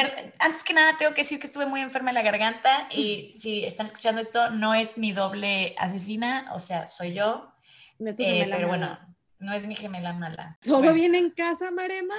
[0.00, 3.32] Pero antes que nada, tengo que decir que estuve muy enferma en la garganta y
[3.32, 7.52] si están escuchando esto, no es mi doble asesina, o sea, soy yo.
[7.98, 8.96] Eh, pero bueno,
[9.40, 10.56] no es mi gemela mala.
[10.62, 12.14] ¿Todo bien en casa, Marema?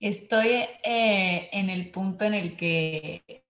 [0.00, 3.44] Estoy eh, en el punto en el que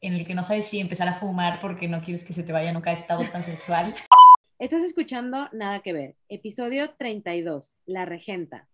[0.00, 2.52] en el que no sabes si empezar a fumar porque no quieres que se te
[2.52, 3.94] vaya nunca a esta voz tan sensual.
[4.58, 8.68] Estás escuchando Nada que ver, episodio 32, La Regenta.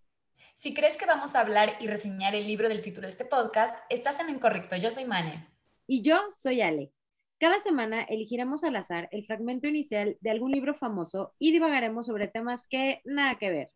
[0.55, 3.77] Si crees que vamos a hablar y reseñar el libro del título de este podcast,
[3.89, 4.77] estás en lo incorrecto.
[4.77, 5.47] Yo soy Mane.
[5.87, 6.93] Y yo soy Ale.
[7.39, 12.29] Cada semana elegiremos al azar el fragmento inicial de algún libro famoso y divagaremos sobre
[12.29, 13.71] temas que nada que ver.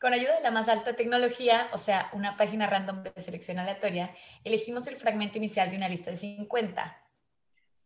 [0.00, 4.14] Con ayuda de la más alta tecnología, o sea, una página random de selección aleatoria,
[4.44, 7.04] elegimos el fragmento inicial de una lista de 50.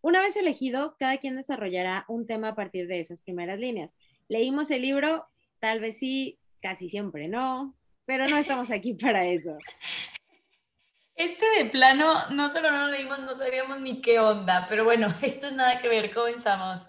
[0.01, 3.97] Una vez elegido, cada quien desarrollará un tema a partir de esas primeras líneas.
[4.29, 5.27] Leímos el libro,
[5.59, 7.78] tal vez sí, casi siempre no,
[8.09, 9.59] pero no estamos aquí para eso.
[11.15, 15.09] Este de plano, no solo no lo leímos, no sabíamos ni qué onda, pero bueno,
[15.23, 16.87] esto es nada que ver, comenzamos.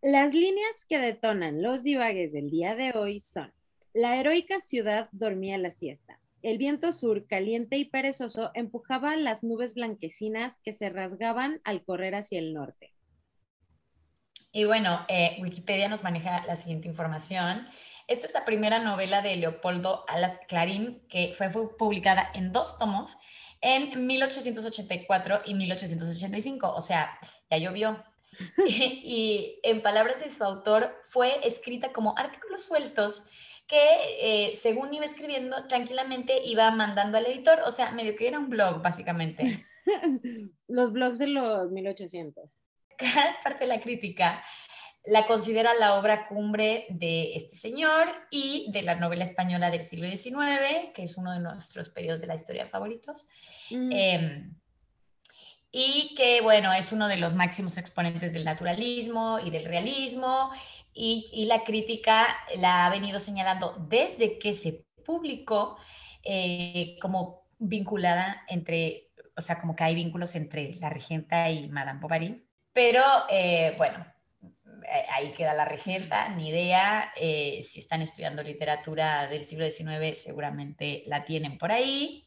[0.00, 3.52] Las líneas que detonan los divagues del día de hoy son,
[3.92, 6.20] la heroica ciudad dormía la siesta.
[6.40, 12.14] El viento sur, caliente y perezoso, empujaba las nubes blanquecinas que se rasgaban al correr
[12.14, 12.94] hacia el norte.
[14.52, 17.66] Y bueno, eh, Wikipedia nos maneja la siguiente información.
[18.08, 23.16] Esta es la primera novela de Leopoldo Alas Clarín que fue publicada en dos tomos
[23.60, 26.72] en 1884 y 1885.
[26.74, 27.18] O sea,
[27.50, 28.04] ya llovió.
[28.66, 33.28] y, en palabras de su autor, fue escrita como artículos sueltos
[33.66, 33.78] que
[34.20, 38.48] eh, según iba escribiendo tranquilamente iba mandando al editor, o sea, medio que era un
[38.50, 39.64] blog básicamente.
[40.66, 42.59] los blogs de los 1800.
[43.42, 44.42] Parte de la crítica
[45.04, 50.06] la considera la obra cumbre de este señor y de la novela española del siglo
[50.06, 53.28] XIX, que es uno de nuestros periodos de la historia favoritos.
[53.70, 54.54] Em,
[55.72, 60.50] y que, bueno, es uno de los máximos exponentes del naturalismo y del realismo,
[60.92, 62.26] y, la crítica
[62.58, 65.78] la ha venido señalando desde que se publicó
[66.24, 72.00] eh, como vinculada entre, o sea, como que hay vínculos entre la regenta y Madame
[72.00, 72.42] Bovary,
[72.82, 74.06] pero eh, bueno,
[74.42, 77.12] eh, ahí queda la regenta, ni idea.
[77.14, 82.26] si están estudiando literatura del siglo XIX, seguramente la tienen por ahí.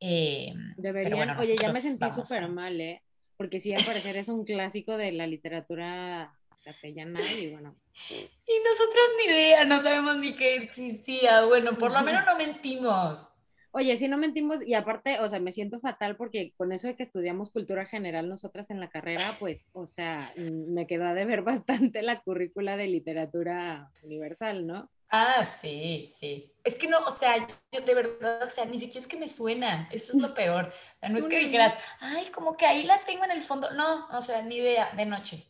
[0.00, 3.04] Eh, Deberían, oye, ya me sentí súper mal, ¿eh?
[3.36, 7.76] Porque sí, al parecer es un clásico de la literatura castellana y bueno.
[8.10, 11.44] Y nosotros ni idea, no sabemos ni que existía.
[11.44, 13.28] Bueno, por lo menos no mentimos.
[13.76, 16.94] Oye, sí no mentimos y aparte, o sea, me siento fatal porque con eso de
[16.94, 21.42] que estudiamos cultura general nosotras en la carrera, pues, o sea, me quedó a deber
[21.90, 24.88] bastante la currícula de literatura universal, ¿no?
[25.08, 26.52] Ah, sí, sí.
[26.62, 27.36] Es que no, o sea,
[27.72, 30.66] yo de verdad, o sea, ni siquiera es que me suena, eso es lo peor.
[30.66, 33.72] O sea, no es que dijeras, ay, como que ahí la tengo en el fondo.
[33.72, 35.48] No, o sea, ni idea, de noche.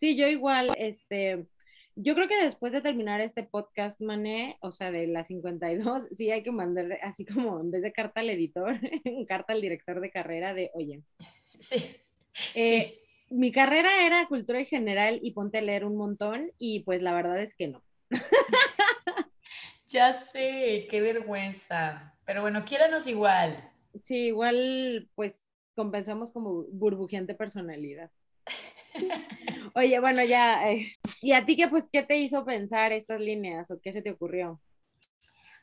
[0.00, 1.46] Sí, yo igual, este,
[1.96, 6.30] yo creo que después de terminar este podcast, Mané, o sea, de las 52, sí
[6.30, 8.78] hay que mandar así como en vez de carta al editor,
[9.28, 11.02] carta al director de carrera de, oye.
[11.60, 11.96] Sí.
[12.56, 13.00] Eh,
[13.30, 17.14] mi carrera era cultura en general y ponte a leer un montón y pues la
[17.14, 17.82] verdad es que no.
[19.88, 22.18] ya sé, qué vergüenza.
[22.26, 23.56] Pero bueno, quiéranos igual.
[24.02, 28.10] Sí, igual pues compensamos como burbujeante personalidad.
[29.74, 30.70] Oye, bueno, ya.
[30.70, 30.86] Eh,
[31.20, 34.12] ¿Y a ti qué, pues, qué te hizo pensar estas líneas o qué se te
[34.12, 34.60] ocurrió?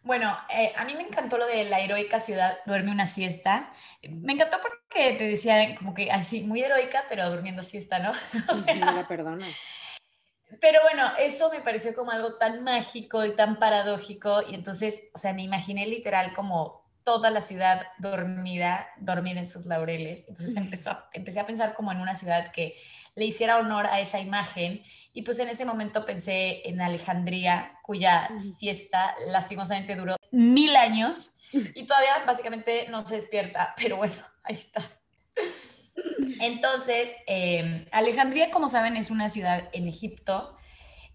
[0.04, 3.72] Bueno, eh, a mí me encantó lo de la heroica ciudad duerme una siesta.
[4.10, 8.12] Me encantó porque te decía como que así, muy heroica, pero durmiendo siesta, ¿no?
[8.50, 9.48] O la perdona.
[10.60, 15.18] Pero bueno, eso me pareció como algo tan mágico y tan paradójico y entonces, o
[15.18, 20.28] sea, me imaginé literal como toda la ciudad dormida, dormida en sus laureles.
[20.28, 22.76] Entonces empezó empecé a pensar como en una ciudad que
[23.16, 24.82] le hiciera honor a esa imagen
[25.14, 31.86] y pues en ese momento pensé en Alejandría, cuya siesta lastimosamente duró mil años y
[31.86, 34.90] todavía básicamente no se despierta, pero bueno, ahí está.
[36.40, 40.58] Entonces, em, Alejandría, como saben, es una ciudad en Egipto.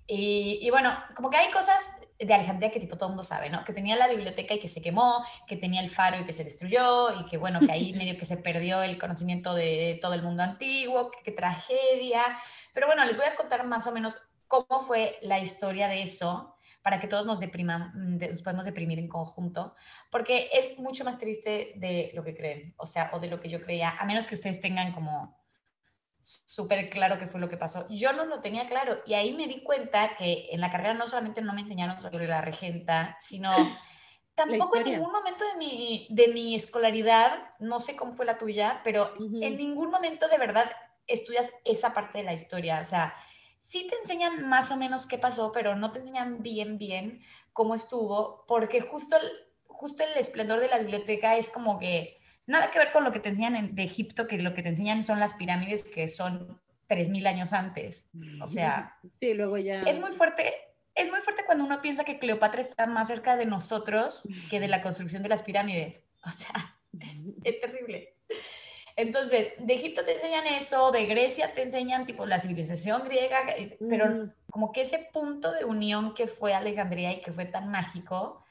[0.06, 1.82] Y, bueno, como que hay cosas
[2.18, 3.64] de Alejandría que tipo todo el mundo sabe, ¿no?
[3.64, 6.44] Que tenía la biblioteca y que se quemó, que tenía el faro y que se
[6.44, 10.22] destruyó, y que bueno, que ahí medio que se perdió el conocimiento de todo el
[10.22, 12.22] mundo antiguo, qué tragedia.
[12.72, 16.56] Pero bueno, les voy a contar más o menos cómo fue la historia de eso
[16.82, 19.74] para que todos nos, depriman, mm, nos podemos deprimir en conjunto,
[20.08, 23.48] porque es mucho más triste de lo que creen, o sea, o de lo que
[23.50, 25.36] yo creía, a menos que ustedes tengan como
[26.26, 27.86] súper claro qué fue lo que pasó.
[27.88, 31.06] Yo no lo tenía claro y ahí me di cuenta que en la carrera no
[31.06, 33.52] solamente no me enseñaron sobre la regenta, sino
[34.34, 38.80] tampoco en ningún momento de mi, de mi escolaridad, no sé cómo fue la tuya,
[38.82, 40.68] pero en ningún momento de verdad
[41.06, 42.80] estudias esa parte de la historia.
[42.80, 43.14] O sea,
[43.58, 47.76] sí te enseñan más o menos qué pasó, pero no te enseñan bien, bien cómo
[47.76, 49.30] estuvo, porque justo el,
[49.68, 53.20] justo el esplendor de la biblioteca es como que nada que ver con lo que
[53.20, 57.26] te enseñan de Egipto, que lo que te enseñan son las pirámides que son 3.000
[57.26, 58.10] años antes.
[58.40, 59.82] O sea, sí, luego ya...
[59.82, 60.54] Es muy fuerte.
[60.94, 64.68] Es muy fuerte cuando uno piensa que Cleopatra está más cerca de nosotros que de
[64.68, 66.04] la construcción de las pirámides.
[66.24, 68.14] O sea, es, es terrible.
[68.96, 73.76] Entonces, de Egipto te enseñan eso, de Grecia te enseñan tipo la civilización griega, eh,
[73.90, 78.42] pero como que ese punto de unión que fue Alejandría y que fue tan mágico,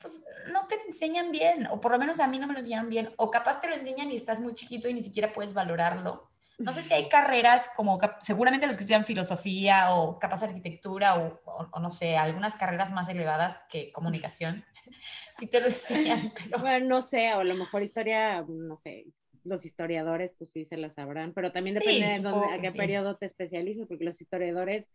[0.00, 2.88] pues no te enseñan bien, o por lo menos a mí no me lo enseñan
[2.88, 6.30] bien, o capaz te lo enseñan y estás muy chiquito y ni siquiera puedes valorarlo.
[6.58, 11.40] No sé si hay carreras como, seguramente los que estudian filosofía o capaz arquitectura o,
[11.72, 14.64] o, no sé, algunas carreras más elevadas que comunicación,
[15.32, 16.32] si te lo enseñan.
[16.50, 16.58] Pero...
[16.58, 19.06] Bueno, no sé, o a lo mejor historia, no sé,
[19.44, 23.16] los historiadores pues sí se la sabrán, pero también depende de dónde, a qué periodo
[23.16, 24.86] te especializas, porque los historiadores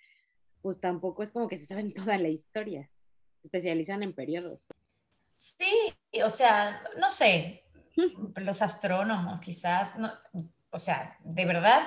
[0.61, 2.89] pues tampoco es como que se saben toda la historia,
[3.41, 4.65] se especializan en periodos.
[5.45, 5.93] Sí,
[6.23, 7.65] o sea, no sé,
[8.37, 10.11] los astrónomos quizás, no,
[10.71, 11.83] o sea, de verdad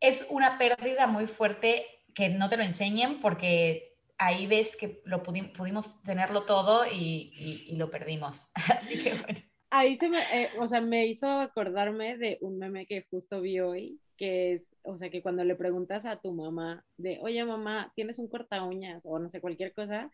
[0.00, 5.22] es una pérdida muy fuerte que no te lo enseñen porque ahí ves que lo
[5.22, 7.32] pudimos tenerlo todo y,
[7.68, 8.52] y lo perdimos.
[8.74, 12.86] Así que bueno ahí se me, eh, o sea, me hizo acordarme de un meme
[12.86, 16.84] que justo vi hoy, que es, o sea, que cuando le preguntas a tu mamá
[16.96, 19.04] de, oye mamá, ¿tienes un corta uñas?
[19.06, 20.10] O no sé, cualquier cosa,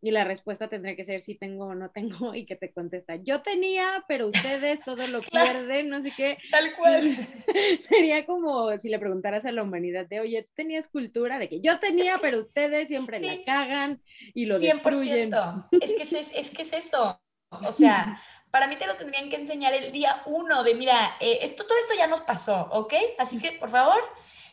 [0.00, 3.16] y la respuesta tendría que ser si tengo o no tengo, y que te contesta,
[3.16, 6.38] yo tenía, pero ustedes todo lo pierden, no sé qué.
[6.50, 7.02] Tal cual.
[7.80, 11.38] Sería como si le preguntaras a la humanidad de, oye, ¿tú tenías cultura?
[11.38, 14.02] De que yo tenía, pero ustedes siempre la cagan
[14.34, 14.82] y lo 100%.
[14.82, 15.34] destruyen.
[15.80, 17.20] Es que es, es que es eso.
[17.50, 18.20] O sea,
[18.50, 21.78] para mí te lo tendrían que enseñar el día uno de, mira, eh, esto, todo
[21.78, 22.94] esto ya nos pasó, ¿ok?
[23.18, 24.00] Así que, por favor,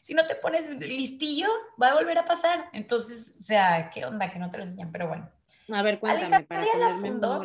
[0.02, 1.48] si no te pones listillo,
[1.82, 2.70] va a volver a pasar.
[2.74, 4.92] Entonces, o sea, ¿qué onda que no te lo enseñan?
[4.92, 5.30] Pero bueno.
[5.70, 7.44] A ver, cuéntame, para la fundó,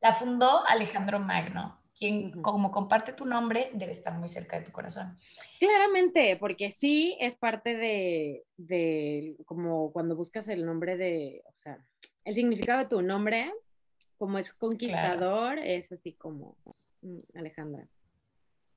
[0.00, 4.72] la fundó Alejandro Magno, quien como comparte tu nombre debe estar muy cerca de tu
[4.72, 5.18] corazón.
[5.58, 11.84] Claramente, porque sí es parte de, de como cuando buscas el nombre de, o sea,
[12.24, 13.52] el significado de tu nombre,
[14.16, 16.56] como es conquistador, es así como
[17.02, 17.88] mm, Alejandra.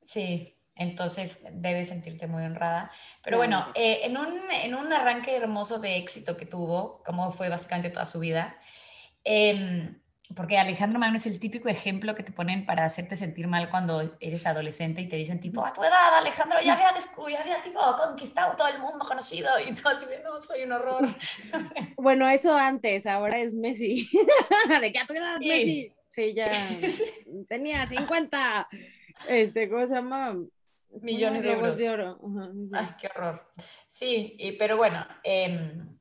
[0.01, 2.91] Sí, entonces debes sentirte muy honrada.
[3.23, 7.49] Pero bueno, eh, en, un, en, un, arranque hermoso de éxito que tuvo, como fue
[7.49, 8.57] básicamente toda su vida,
[9.23, 9.95] eh,
[10.35, 14.15] porque Alejandro Magno es el típico ejemplo que te ponen para hacerte sentir mal cuando
[14.19, 16.93] eres adolescente y te dicen tipo, a tu edad Alejandro ya había,
[17.31, 21.01] ya había tipo conquistado todo el mundo conocido y todo así, no, soy un horror.
[21.97, 24.07] bueno, eso antes, ahora es Messi.
[24.81, 25.91] ¿De qué a tu edad Messi?
[26.07, 26.51] Sí, ya
[27.47, 28.67] tenía 50,
[29.29, 30.35] este, ¿cómo se llama?
[31.01, 31.77] Millones de euros.
[31.77, 32.19] De oro.
[32.73, 33.49] Ay, qué horror.
[33.87, 35.97] Sí, pero bueno, em,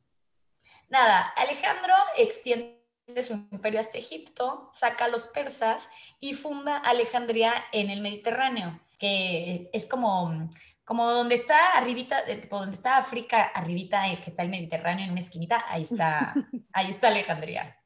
[0.89, 5.89] nada, Alejandro extiende de su imperio hasta Egipto, saca a los persas
[6.21, 10.49] y funda Alejandría en el Mediterráneo, que es como,
[10.85, 15.21] como donde está arribita, donde está África, arribita, eh, que está el Mediterráneo en una
[15.21, 16.35] esquinita, ahí está,
[16.73, 17.79] ahí está Alejandría.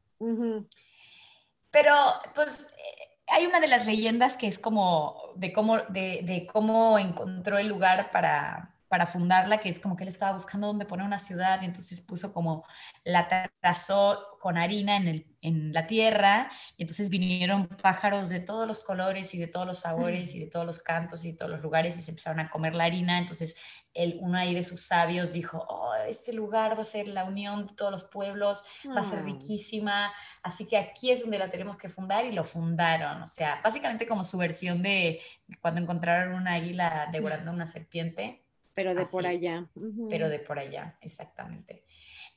[1.71, 1.95] Pero,
[2.35, 6.98] pues, eh, hay una de las leyendas que es como de cómo, de, de cómo
[6.98, 11.06] encontró el lugar para, para fundarla, que es como que él estaba buscando dónde poner
[11.06, 12.63] una ciudad y entonces puso como
[13.05, 13.27] la
[13.58, 18.81] trazó con harina en, el, en la tierra y entonces vinieron pájaros de todos los
[18.81, 21.63] colores y de todos los sabores y de todos los cantos y de todos los
[21.63, 23.17] lugares y se empezaron a comer la harina.
[23.17, 23.56] Entonces
[23.94, 27.69] él, uno ahí de sus sabios dijo, oh, este lugar va a ser la unión
[27.69, 28.63] de todos los pueblos,
[28.94, 29.22] va a ser ah.
[29.22, 33.22] riquísima, así que aquí es donde la tenemos que fundar y lo fundaron.
[33.22, 35.19] O sea, básicamente como su versión de
[35.63, 38.42] cuando encontraron una águila devorando una serpiente
[38.74, 39.67] pero de por allá.
[40.08, 41.84] Pero de por allá, exactamente.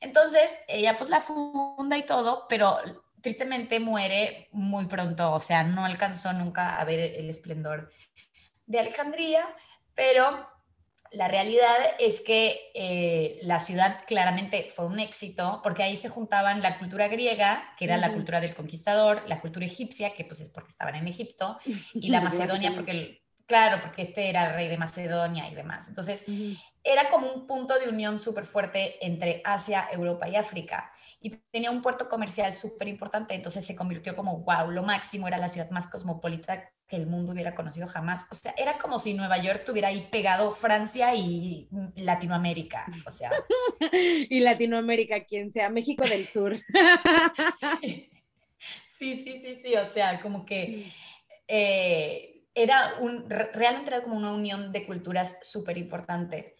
[0.00, 2.78] Entonces, ella pues la funda y todo, pero
[3.20, 7.90] tristemente muere muy pronto, o sea, no alcanzó nunca a ver el esplendor
[8.66, 9.46] de Alejandría,
[9.94, 10.48] pero
[11.12, 16.62] la realidad es que eh, la ciudad claramente fue un éxito porque ahí se juntaban
[16.62, 20.48] la cultura griega, que era la cultura del conquistador, la cultura egipcia, que pues es
[20.48, 21.58] porque estaban en Egipto,
[21.94, 25.88] y la macedonia porque el, Claro, porque este era el rey de Macedonia y demás.
[25.88, 26.24] Entonces,
[26.82, 30.88] era como un punto de unión súper fuerte entre Asia, Europa y África.
[31.20, 35.38] Y tenía un puerto comercial súper importante, entonces se convirtió como, wow, lo máximo, era
[35.38, 38.26] la ciudad más cosmopolita que el mundo hubiera conocido jamás.
[38.30, 42.86] O sea, era como si Nueva York tuviera ahí pegado Francia y Latinoamérica.
[43.06, 43.30] O sea.
[43.92, 46.56] y Latinoamérica, quien sea, México del Sur.
[47.82, 48.10] sí.
[48.84, 50.90] Sí, sí, sí, sí, o sea, como que
[51.46, 56.56] eh, era un, realmente era como una unión de culturas súper importante.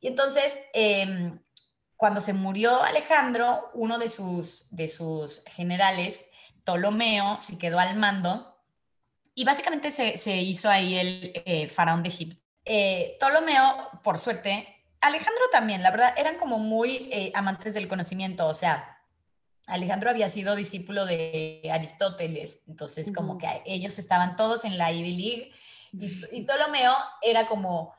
[0.00, 1.40] Y entonces, em,
[1.96, 6.26] cuando se murió Alejandro, uno de sus, de sus generales,
[6.62, 8.56] Ptolomeo, se quedó al mando
[9.34, 12.36] y básicamente se, se hizo ahí el eh, faraón de Egipto.
[12.64, 18.46] Eh, Ptolomeo, por suerte, Alejandro también, la verdad, eran como muy eh, amantes del conocimiento,
[18.46, 18.97] o sea,
[19.68, 25.16] Alejandro había sido discípulo de Aristóteles, entonces como que ellos estaban todos en la Ivy
[25.16, 25.52] League
[26.32, 27.94] y, Ptolomeo era como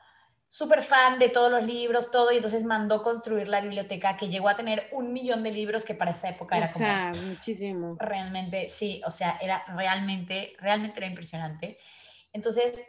[0.48, 4.48] súper fan de todos los libros, todo, y entonces mandó construir la biblioteca que llegó
[4.48, 6.84] a tener un millón de libros que para esa época era como...
[6.84, 7.96] Sea, muchísimo.
[8.00, 11.78] Realmente, sí, o sea, era realmente, realmente era impresionante.
[12.32, 12.84] Entonces,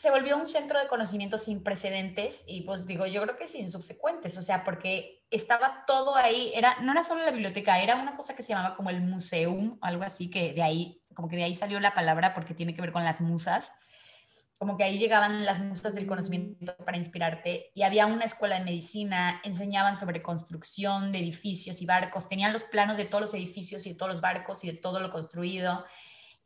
[0.00, 3.70] se volvió un centro de conocimiento sin precedentes y pues digo, yo creo que sin
[3.70, 8.16] subsecuentes, o sea, porque estaba todo ahí, era, no era solo la biblioteca, era una
[8.16, 11.42] cosa que se llamaba como el museum, algo así, que de ahí, como que de
[11.42, 13.72] ahí salió la palabra porque tiene que ver con las musas,
[14.56, 18.64] como que ahí llegaban las musas del conocimiento para inspirarte y había una escuela de
[18.64, 23.84] medicina, enseñaban sobre construcción de edificios y barcos, tenían los planos de todos los edificios
[23.84, 25.84] y de todos los barcos y de todo lo construido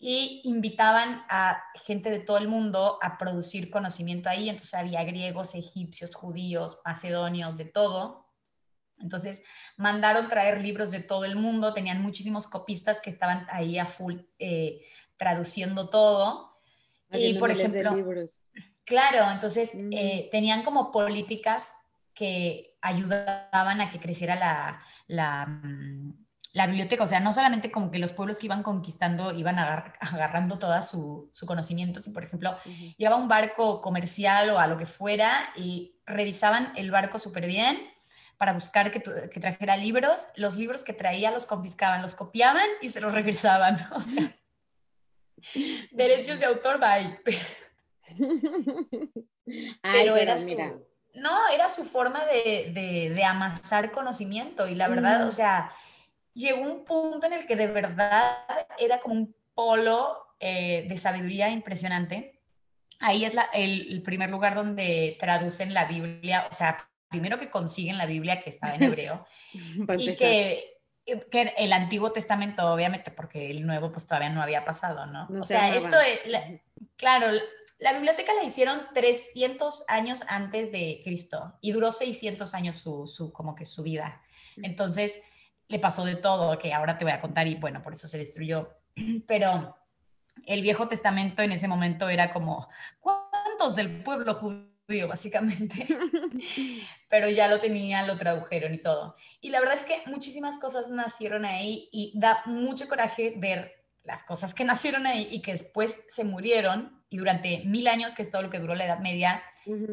[0.06, 4.50] y invitaban a gente de todo el mundo a producir conocimiento ahí.
[4.50, 8.28] Entonces había griegos, egipcios, judíos, macedonios, de todo.
[8.99, 9.44] Entonces
[9.78, 14.16] mandaron traer libros de todo el mundo, tenían muchísimos copistas que estaban ahí a full
[14.38, 14.82] eh,
[15.16, 16.58] traduciendo todo.
[17.11, 17.96] y por ejemplo,
[18.84, 19.90] claro, entonces mm.
[19.90, 21.76] eh, tenían como políticas
[22.12, 26.24] que ayudaban a que creciera la, la mm,
[26.54, 30.56] la biblioteca, o sea, no solamente como que los pueblos que iban conquistando iban agarrando
[30.56, 32.56] todo su, conocimiento, si por ejemplo
[32.96, 37.76] llevaba un barco comercial o a lo que fuera y revisaban el barco súper bien
[38.38, 42.88] para buscar que, que, trajera libros, los libros que traía los confiscaban, los copiaban y
[42.88, 44.32] se los regresaban, o sea,
[45.90, 47.20] derechos de autor, bye.
[49.82, 50.56] Pero, era su,
[51.14, 55.73] no, era su forma de, de, de amasar conocimiento y la verdad, o sea
[56.34, 58.36] llegó un punto en el que de verdad
[58.78, 62.42] era como un polo eh, de sabiduría impresionante.
[63.00, 68.06] Ahí es el, primer lugar donde traducen la Biblia, o sea, primero que consiguen la
[68.06, 69.26] Biblia que estaba en hebreo
[69.98, 70.80] y que,
[71.30, 75.28] que, el Antiguo Testamento, obviamente, porque el Nuevo pues todavía no había pasado, ¿no?
[75.40, 76.20] o sea, esto es,
[76.96, 77.26] claro,
[77.78, 83.32] la biblioteca la hicieron 300 años antes de Cristo y duró 600 años su, su
[83.32, 84.22] como que su vida.
[84.56, 85.20] Entonces,
[85.68, 88.18] le pasó de todo, que ahora te voy a contar y bueno, por eso se
[88.18, 88.71] destruyó.
[89.26, 89.76] Pero
[90.47, 92.68] el Viejo Testamento en ese momento era como,
[93.00, 95.87] ¿cuántos del pueblo judío, básicamente?
[97.09, 99.16] Pero ya lo tenían, lo tradujeron y todo.
[99.40, 104.23] Y la verdad es que muchísimas cosas nacieron ahí y da mucho coraje ver las
[104.23, 108.30] cosas que nacieron ahí y que después se murieron y durante mil años, que es
[108.30, 109.40] todo lo que duró la Edad Media,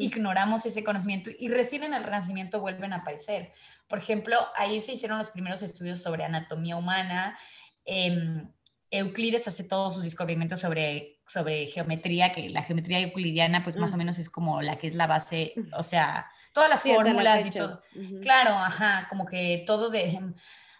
[0.00, 3.52] ignoramos ese conocimiento y recién en el Renacimiento vuelven a aparecer.
[3.86, 7.38] Por ejemplo, ahí se hicieron los primeros estudios sobre anatomía humana.
[7.84, 8.52] Em,
[8.90, 13.96] Euclides hace todos sus descubrimientos sobre, sobre geometría, que la geometría euclidiana pues más o
[13.96, 17.84] menos es como la que es la base, o sea, todas las fórmulas y todo.
[18.20, 20.34] Claro, ajá, como que todo de em,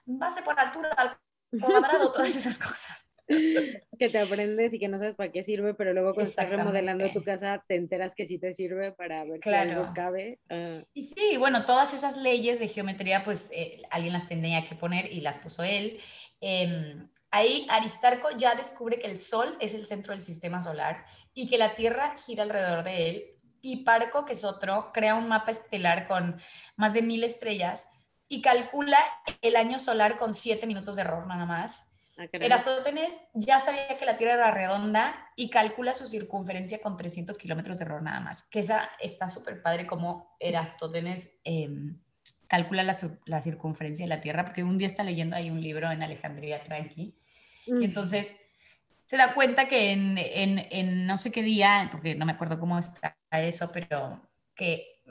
[0.07, 1.19] base por altura al
[1.61, 3.07] cuadrado, todas esas cosas.
[3.26, 7.09] Que te aprendes y que no sabes para qué sirve, pero luego cuando estás remodelando
[7.11, 9.71] tu casa te enteras que sí te sirve para ver claro.
[9.71, 10.38] si algo cabe.
[10.50, 10.83] Ah.
[10.93, 15.12] Y sí, bueno, todas esas leyes de geometría, pues eh, alguien las tenía que poner
[15.12, 16.00] y las puso él.
[16.41, 21.49] Em, ahí Aristarco ya descubre que el Sol es el centro del sistema solar y
[21.49, 23.25] que la Tierra gira alrededor de él.
[23.61, 26.41] Y Parco, que es otro, crea un mapa estelar con
[26.76, 27.87] más de mil estrellas
[28.26, 28.99] y calcula
[29.41, 34.04] el año solar con siete minutos de error nada más Ah, Eratóstenes ya sabía que
[34.04, 38.42] la Tierra era redonda y calcula su circunferencia con 300 kilómetros de error nada más.
[38.45, 41.99] Que esa está súper padre como Eratóstenes em,
[42.49, 46.02] calcula la, circunferencia de la Tierra, porque un día está leyendo ahí un libro en
[46.02, 47.14] Alejandría Tranqui.
[47.66, 48.38] Y entonces
[49.07, 53.16] se da cuenta que en, no sé qué día, porque no me acuerdo cómo está
[53.31, 55.02] eso, pero que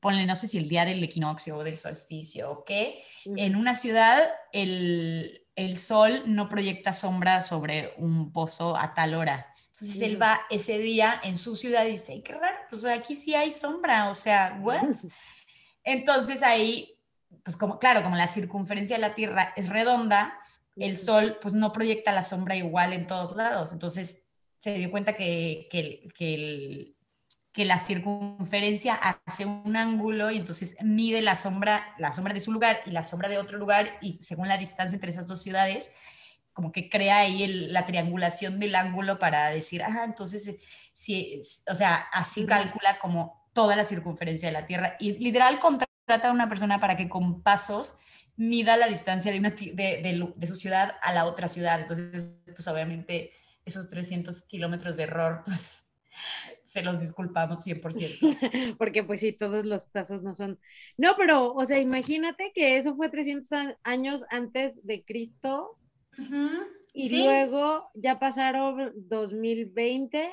[0.00, 3.74] ponle, no sé si el día del equinoccio o del solsticio o qué, en una
[3.74, 9.54] ciudad el, el sol no proyecta sombra sobre un pozo a tal hora.
[9.72, 13.34] Entonces él va ese día en su ciudad y dice, qué raro, pues aquí sí
[13.34, 14.82] hay sombra, o sea, ¿what?
[15.82, 17.00] Entonces ahí,
[17.42, 20.38] pues como, claro, como la circunferencia de la Tierra es redonda,
[20.76, 23.72] el sol pues no proyecta la sombra igual en todos lados.
[23.72, 24.22] Entonces
[24.58, 26.96] se dio cuenta que, que, que el,
[27.52, 32.52] que la circunferencia hace un ángulo y entonces mide la sombra, la sombra de su
[32.52, 35.92] lugar y la sombra de otro lugar y según la distancia entre esas dos ciudades
[36.52, 40.58] como que crea ahí la triangulación del ángulo para decir, ah, entonces,
[40.92, 41.40] si,
[41.70, 44.96] o sea, así calcula como toda la circunferencia de la Tierra.
[44.98, 47.96] Y literal contrata a una persona para que con pasos
[48.36, 51.80] mida la distancia de, una, de, de, su ciudad a la otra ciudad.
[51.80, 53.30] Entonces, pues obviamente
[53.64, 55.86] esos 300 kilómetros de error, pues
[56.72, 58.76] se los disculpamos 100%.
[58.78, 60.58] Porque pues sí, todos los pasos no son...
[60.96, 65.78] No, pero, o sea, imagínate que eso fue 300 años antes de Cristo.
[66.94, 70.30] Y luego ya pasaron 2020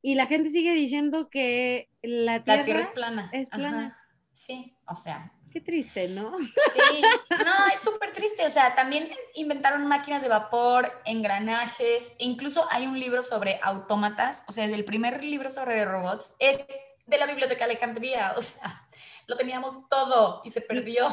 [0.00, 3.28] y la gente sigue diciendo que la Tierra, es plana.
[3.34, 3.98] Es plana.
[4.32, 6.36] Sí, o sea, Qué triste, ¿no?
[6.38, 8.44] Sí, no, es súper triste.
[8.44, 14.44] O sea, también inventaron máquinas de vapor, engranajes, e incluso hay un libro sobre autómatas,
[14.48, 16.66] o sea, es el primer libro sobre robots, es
[17.06, 18.86] de la Biblioteca Alejandría, o sea,
[19.26, 21.08] lo teníamos todo y se perdió.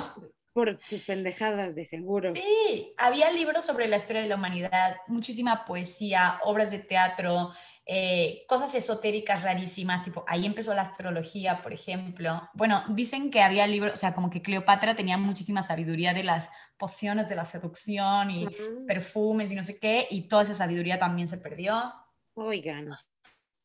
[0.51, 2.33] Por sus pendejadas, de seguro.
[2.35, 7.53] Sí, había libros sobre la historia de la humanidad, muchísima poesía, obras de teatro,
[7.85, 12.49] eh, cosas esotéricas rarísimas, tipo, ahí empezó la astrología, por ejemplo.
[12.53, 16.49] Bueno, dicen que había libros, o sea, como que Cleopatra tenía muchísima sabiduría de las
[16.77, 18.47] pociones de la seducción y
[18.87, 21.93] perfumes y no sé qué, y toda esa sabiduría también se perdió.
[22.35, 22.89] Oigan.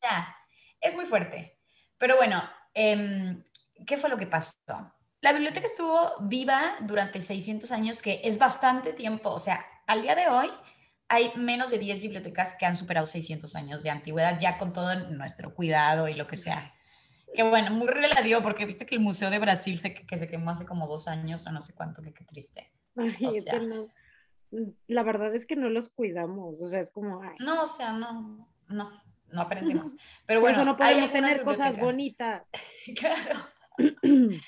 [0.01, 0.35] Ya,
[0.81, 1.57] es muy fuerte.
[1.97, 3.41] Pero bueno, em,
[3.87, 4.53] ¿qué fue lo que pasó?
[5.21, 10.15] La biblioteca estuvo viva durante 600 años, que es bastante tiempo, o sea, al día
[10.15, 10.49] de hoy
[11.09, 14.95] hay menos de 10 bibliotecas que han superado 600 años de antigüedad, ya con todo
[15.09, 16.73] nuestro cuidado y lo que sea.
[17.33, 20.51] Que bueno, muy relativo, porque viste que el Museo de Brasil se, que se quemó
[20.51, 22.71] hace como dos años o no sé cuánto, que qué triste.
[24.87, 27.21] La verdad es que no los cuidamos, o sea, es como...
[27.39, 28.89] No, o sea, no, no,
[29.31, 29.95] no aprendemos.
[30.27, 32.43] Pero bueno, Por eso no podemos tener cosas bonitas.
[32.95, 33.47] claro.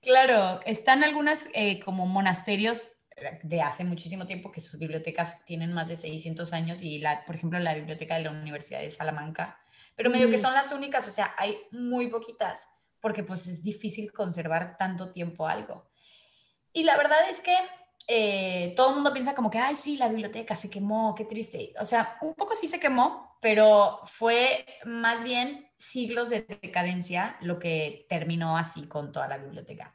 [0.00, 2.93] claro, están algunas eh, como monasterios
[3.42, 7.36] de hace muchísimo tiempo que sus bibliotecas tienen más de 600 años y la, por
[7.36, 9.60] ejemplo, la biblioteca de la Universidad de Salamanca,
[9.96, 12.68] pero medio que son las únicas, o sea, hay muy poquitas
[13.00, 15.90] porque pues es difícil conservar tanto tiempo algo.
[16.72, 17.54] Y la verdad es que
[18.08, 21.72] eh, todo el mundo piensa como que, ay, sí, la biblioteca se quemó, qué triste.
[21.78, 27.58] O sea, un poco sí se quemó, pero fue más bien siglos de decadencia lo
[27.58, 29.94] que terminó así con toda la biblioteca.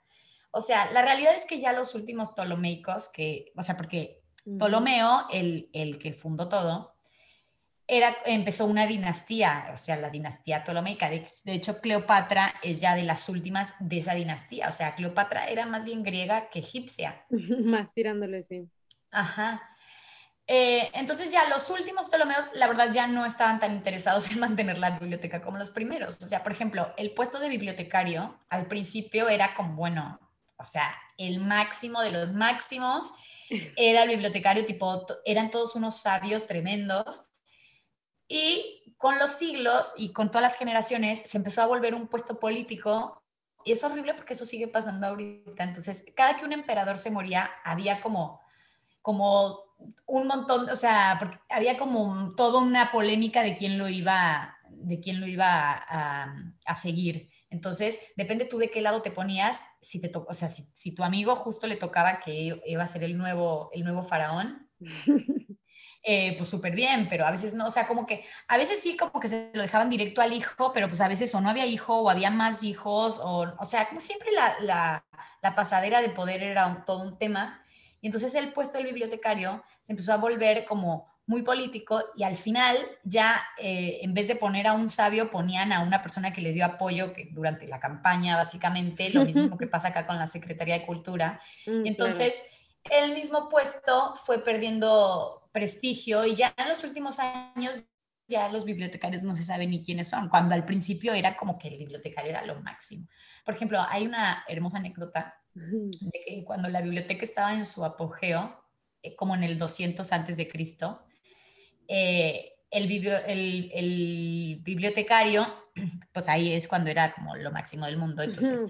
[0.51, 4.23] O sea, la realidad es que ya los últimos ptolomeicos, que, o sea, porque
[4.57, 6.95] Ptolomeo, el, el que fundó todo,
[7.89, 11.09] era, empezó una dinastía, o sea, la dinastía ptolomeica.
[11.09, 14.69] De, hecho, Cleopatra es ya de las últimas de esa dinastía.
[14.69, 17.25] O sea, Cleopatra era más bien griega que egipcia.
[17.29, 18.69] más tirándole, sí.
[19.11, 19.63] Ajá.
[20.45, 24.77] Eh, entonces ya los últimos Ptolomeos, la verdad, ya no estaban tan interesados en mantener
[24.77, 26.21] la biblioteca como los primeros.
[26.21, 30.19] O sea, por ejemplo, el puesto de bibliotecario al principio era como, bueno,
[30.59, 33.11] o sea, el máximo de los máximos
[33.77, 37.25] era el bibliotecario, tipo, eran todos unos sabios tremendos.
[38.27, 42.39] Y con los siglos y con todas las generaciones se empezó a volver un puesto
[42.39, 43.23] político
[43.63, 45.63] y es horrible porque eso sigue pasando ahorita.
[45.63, 48.41] Entonces, cada que un emperador se moría, había como,
[49.01, 49.59] como
[50.05, 51.19] un montón, o sea,
[51.49, 56.33] había como toda una polémica de quién lo iba, de quién lo iba a,
[56.65, 57.29] a seguir.
[57.49, 61.35] Entonces, depende tú de qué lado te ponías, si te o sea, si, tu amigo
[61.35, 64.69] justo le tocaba que iba a ser el nuevo, el nuevo faraón,
[66.03, 68.95] eh, pues súper bien, pero a veces no, o sea, como que, a veces sí
[68.95, 71.65] como que se lo dejaban directo al hijo, pero pues a veces o no había
[71.65, 75.03] hijo o había más hijos, o, o sea, como siempre la,
[75.41, 77.63] la pasadera de poder era todo un tema.
[78.01, 82.35] Y entonces el puesto del bibliotecario se empezó a volver como muy político y al
[82.35, 86.41] final ya eh, en vez de poner a un sabio ponían a una persona que
[86.41, 90.25] le dio apoyo que durante la campaña básicamente, lo mismo que pasa acá con la
[90.25, 91.39] Secretaría de Cultura.
[91.67, 92.41] Mm, entonces
[92.89, 97.85] el mismo puesto fue perdiendo prestigio y ya en los últimos años
[98.27, 101.67] ya los bibliotecarios no se saben ni quiénes son, cuando al principio era como que
[101.67, 103.07] el bibliotecario era lo máximo.
[103.45, 108.65] Por ejemplo, hay una hermosa anécdota de que cuando la biblioteca estaba en su apogeo,
[109.03, 111.05] eh, como en el 200 antes de Cristo,
[111.89, 115.47] eh, el, el, bibliotecario,
[116.13, 118.21] pues ahí es cuando era como lo máximo del mundo.
[118.21, 118.65] Entonces,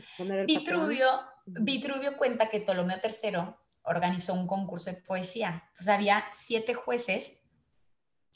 [0.48, 1.08] Vitruvio,
[1.46, 5.66] Vitruvio cuenta que Ptolomeo III organizó un concurso de poesía.
[5.72, 7.44] Entonces había siete jueces,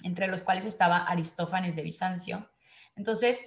[0.04, 2.50] entre los cuales estaba Aristófanes de Bizancio.
[2.98, 3.42] Entonces,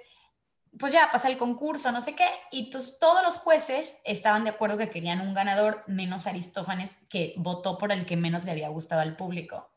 [0.79, 4.79] pues ya pasa el concurso, no sé qué, y todos los jueces estaban de acuerdo
[4.79, 9.03] que querían un ganador, menos Aristófanes, que votó por el que menos le había gustado
[9.03, 9.70] al público.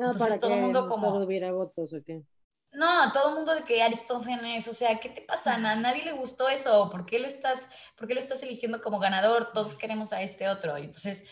[0.00, 1.14] No, Entonces para todo el mundo como...
[1.14, 2.22] Hubiera votos o qué.
[2.72, 5.56] No, todo el mundo de que Aristófanes, o sea, ¿qué te pasa?
[5.56, 8.98] A nadie le gustó eso, ¿por qué lo estás, por qué lo estás eligiendo como
[8.98, 9.52] ganador?
[9.52, 10.78] Todos queremos a este otro.
[10.78, 11.24] Y entonces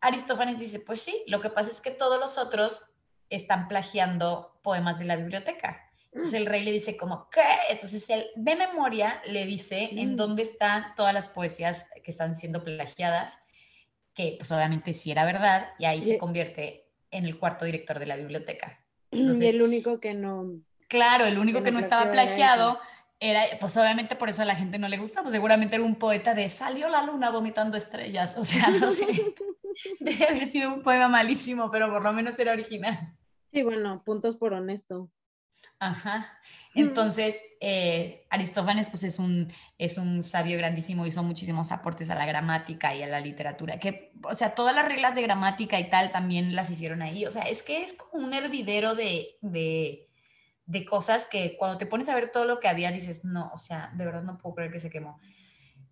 [0.00, 2.90] Aristófanes dice, pues sí, lo que pasa es que todos los otros
[3.30, 5.88] están plagiando poemas de la biblioteca.
[6.06, 7.44] Entonces el rey le dice como, ¿qué?
[7.68, 12.64] Entonces él de memoria le dice en dónde están todas las poesías que están siendo
[12.64, 13.38] plagiadas,
[14.12, 16.81] que pues obviamente sí era verdad, y ahí se convierte
[17.12, 18.80] en el cuarto director de la biblioteca.
[19.10, 20.50] y el único que no...
[20.88, 22.78] Claro, el único que, no estaba plagiado
[23.20, 25.94] era, pues obviamente por eso a la gente no le gusta, pues seguramente era un
[25.94, 29.06] poeta de salió la luna vomitando estrellas, o sea, no sé,
[30.00, 33.14] debe haber sido un poema malísimo, pero por lo menos era original.
[33.52, 35.08] Sí, bueno, puntos por honesto.
[35.78, 36.38] Ajá.
[36.74, 42.24] Entonces, eh, Aristófanes pues es un, es un sabio grandísimo, hizo muchísimos aportes a la
[42.24, 46.12] gramática y a la literatura, que, o sea, todas las reglas de gramática y tal
[46.12, 50.08] también las hicieron ahí, o sea, es que es como un hervidero de, de,
[50.66, 53.56] de cosas que cuando te pones a ver todo lo que había dices, no, o
[53.56, 55.18] sea, de verdad no puedo creer que se quemó.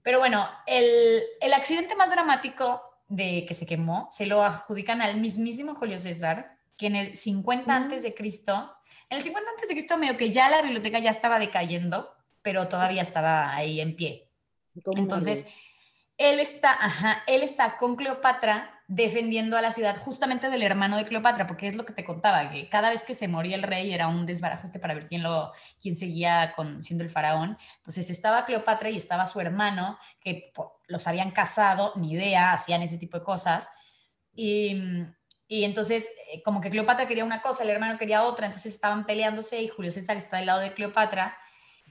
[0.03, 5.21] Pero bueno, el, el accidente más dramático de que se quemó se lo adjudican al
[5.21, 8.73] mismísimo Julio César, que en el 50 antes de Cristo
[9.11, 12.69] en el 50 antes de Cristo medio que ya la biblioteca ya estaba decayendo, pero
[12.69, 14.31] todavía estaba ahí en pie.
[14.97, 15.47] Entonces,
[16.17, 21.05] él está, ajá, él está con Cleopatra defendiendo a la ciudad justamente del hermano de
[21.05, 23.93] Cleopatra, porque es lo que te contaba, que cada vez que se moría el rey
[23.93, 27.59] era un desbarajuste para ver quién, lo, quién seguía con, siendo el faraón.
[27.79, 30.53] Entonces estaba Cleopatra y estaba su hermano, que
[30.89, 33.69] los habían casado, ni idea, hacían ese tipo de cosas.
[34.35, 34.81] Y,
[35.53, 39.05] y entonces, eh, como que Cleopatra quería una cosa, el hermano quería otra, entonces estaban
[39.05, 41.37] peleándose y Julio César está del lado de Cleopatra.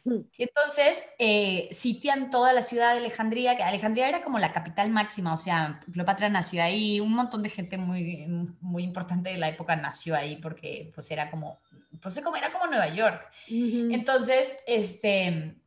[0.06, 4.90] Y entonces eh, sitian toda la ciudad de Alejandría, que Alejandría era como la capital
[4.92, 8.26] máxima, o sea, Cleopatra nació ahí, un montón de gente muy,
[8.62, 11.60] muy importante de la época nació ahí porque pues era como,
[12.02, 13.30] pues como, era como Nueva York.
[13.50, 15.58] Entonces, este,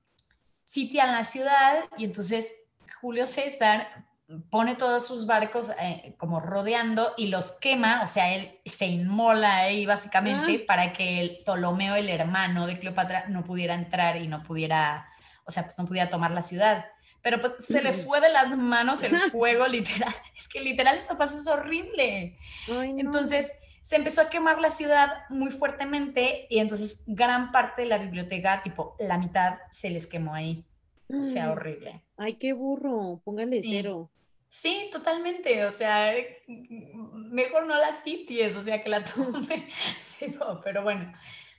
[0.64, 2.54] sitian la ciudad y entonces
[3.02, 4.06] Julio César
[4.50, 9.58] pone todos sus barcos eh, como rodeando y los quema, o sea, él se inmola
[9.58, 10.64] ahí básicamente ah.
[10.66, 15.08] para que el Ptolomeo, el hermano de Cleopatra, no pudiera entrar y no pudiera,
[15.44, 16.86] o sea, pues no pudiera tomar la ciudad.
[17.22, 20.14] Pero pues se le fue de las manos el fuego, literal.
[20.36, 22.36] Es que literal eso pasó, es horrible.
[22.68, 27.98] Entonces se empezó a quemar la ciudad muy fuertemente y entonces gran parte de la
[27.98, 30.64] biblioteca, tipo la mitad, se les quemó ahí.
[31.08, 32.02] O sea, horrible.
[32.16, 34.10] Ay, qué burro, póngale cero.
[34.54, 36.12] Sí, totalmente, o sea,
[36.46, 39.66] mejor no la sities, o sea, que la tome,
[40.62, 41.10] pero bueno,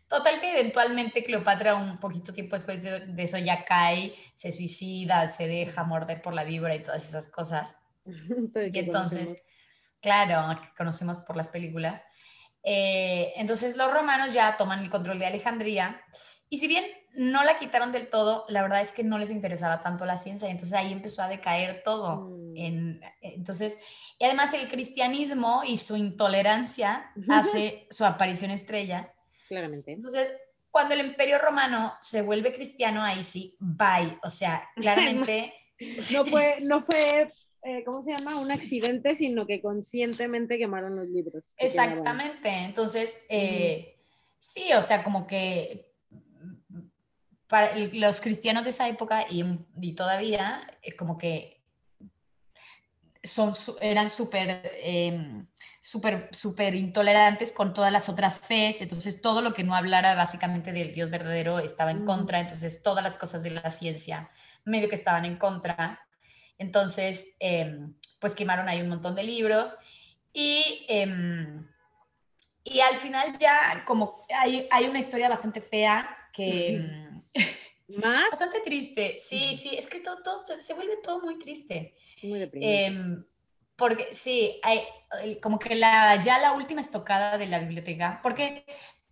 [0.07, 5.47] total que eventualmente Cleopatra un poquito tiempo después de, eso ya cae, se suicida, se
[5.47, 7.75] deja morder por la víbora y todas esas cosas.
[8.05, 9.43] y entonces,
[9.99, 11.99] claro, que conocemos por las películas.
[12.61, 15.99] Eh, entonces los romanos ya toman el control de Alejandría
[16.53, 16.85] y si bien
[17.15, 20.47] no la quitaron del todo, la verdad es que no les interesaba tanto la ciencia
[20.47, 22.29] y entonces ahí empezó a decaer todo.
[22.29, 22.57] Mm.
[22.57, 23.79] En, entonces,
[24.19, 29.15] y además el cristianismo y su intolerancia hace su aparición estrella.
[29.47, 29.93] Claramente.
[29.93, 30.31] Entonces,
[30.69, 34.19] cuando el imperio romano se vuelve cristiano, ahí sí, bye.
[34.21, 35.55] O sea, claramente...
[36.13, 37.31] no fue, no fue
[37.63, 38.39] eh, ¿cómo se llama?
[38.39, 41.55] Un accidente, sino que conscientemente quemaron los libros.
[41.57, 42.49] Exactamente.
[42.49, 43.97] Entonces, eh,
[44.37, 45.92] sí, o sea, como que
[47.53, 49.45] para los cristianos de esa época y,
[49.79, 51.61] y todavía eh, como que
[53.23, 55.45] son, eran súper eh,
[55.79, 60.71] súper súper intolerantes con todas las otras fe entonces todo lo que no hablara básicamente
[60.71, 64.31] del Dios verdadero estaba en contra, entonces todas las cosas de la ciencia
[64.65, 65.99] medio que estaban en contra,
[66.57, 69.75] entonces em, pues quemaron ahí un montón de libros.
[70.33, 71.67] Y, em,
[72.63, 77.02] y al final ya como hay, hay una historia bastante fea que...
[77.87, 78.29] ¿Más?
[78.31, 81.95] Bastante triste, sí, sí, es que todo, todo se vuelve todo muy triste.
[82.23, 82.85] Muy deprimente.
[82.85, 83.25] Em,
[83.75, 84.83] porque sí, hay,
[85.41, 88.65] como que la, ya la última estocada de la biblioteca, porque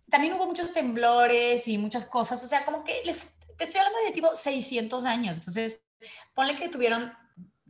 [0.08, 3.98] también hubo muchos temblores y muchas cosas, o sea, como que les, te estoy hablando
[4.04, 5.82] de tipo 600 años, entonces
[6.34, 7.12] ponle que tuvieron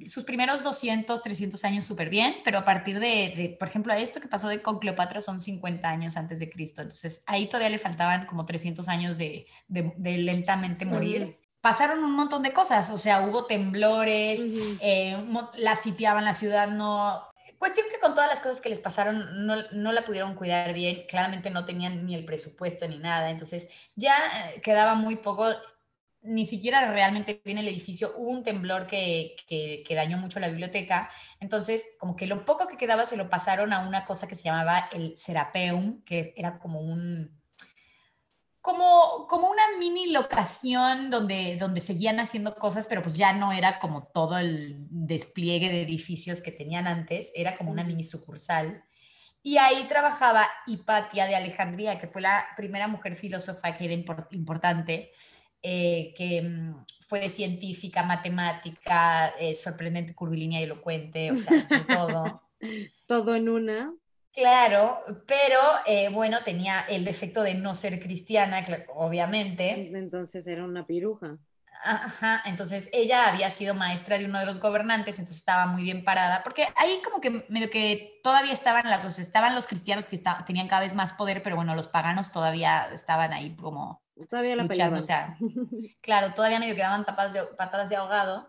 [0.06, 4.28] sus primeros 200, 300 años súper bien, pero a partir de, por ejemplo, esto que
[4.28, 8.26] pasó de con Cleopatra son 50 años antes de Cristo, entonces ahí todavía le faltaban
[8.26, 11.38] como 300 años de, de, lentamente morir.
[11.60, 14.44] Pasaron un montón de cosas, o sea, hubo temblores,
[14.80, 15.16] eh,
[15.56, 17.28] la sitiaban la ciudad, no...
[17.58, 21.04] Cuestión que con todas las cosas que les pasaron no, no la pudieron cuidar bien,
[21.08, 24.16] claramente no tenían ni el presupuesto ni nada, entonces ya
[24.50, 25.54] eh, quedaba muy poco
[26.22, 31.10] ni siquiera realmente viene el edificio, hubo un temblor que, que, dañó mucho la biblioteca,
[31.40, 34.44] entonces como que lo poco que quedaba se lo pasaron a una cosa que se
[34.44, 37.40] llamaba el Serapeum, que era como un...
[38.60, 43.80] Como, como una mini locación donde, donde seguían haciendo cosas, pero pues ya no era
[43.80, 48.84] como todo el despliegue de edificios que tenían antes, era como una mini sucursal.
[49.42, 53.94] Y ahí trabajaba Hipatia de Alejandría, que fue la primera mujer filósofa que era
[54.30, 55.10] importante,
[55.62, 62.42] eh, que mm, fue científica, matemática, eh, sorprendente, curvilínea y elocuente, o sea, todo.
[63.06, 63.94] todo en una.
[64.32, 69.90] Claro, pero eh, bueno, tenía el defecto de no ser cristiana, obviamente.
[69.94, 71.38] Entonces era una piruja.
[71.84, 76.04] Ajá, entonces ella había sido maestra de uno de los gobernantes, entonces estaba muy bien
[76.04, 80.20] parada, porque ahí como que medio que todavía estaban las, o estaban los cristianos que
[80.46, 84.62] tenían cada vez más poder, pero bueno, los paganos todavía estaban ahí como todavía la
[84.62, 85.36] luchando, o sea,
[86.02, 88.48] claro, todavía medio quedaban tapadas de, patadas de ahogado.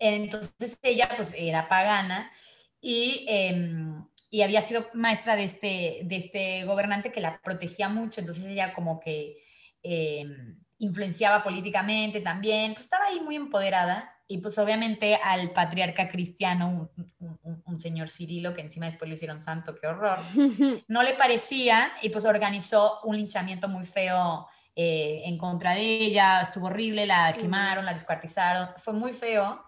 [0.00, 2.32] Entonces ella pues era pagana
[2.80, 8.20] y, em, y había sido maestra de este, de este gobernante que la protegía mucho,
[8.20, 9.44] entonces ella como que...
[9.84, 16.90] Em, influenciaba políticamente también, pues estaba ahí muy empoderada y pues obviamente al patriarca cristiano,
[17.66, 20.18] un, señor Cirilo, que encima después lo hicieron santo, qué horror,
[20.88, 26.42] no le parecía y pues organizó un linchamiento muy feo eh, en contra de ella,
[26.42, 29.62] estuvo horrible, la quemaron, la descuartizaron, fue muy feo,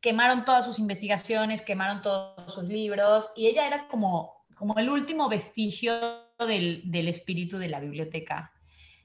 [0.00, 5.28] quemaron todas sus investigaciones, quemaron todos sus libros y ella era como, como el último
[5.28, 5.94] vestigio
[6.38, 8.53] del, del espíritu de la biblioteca.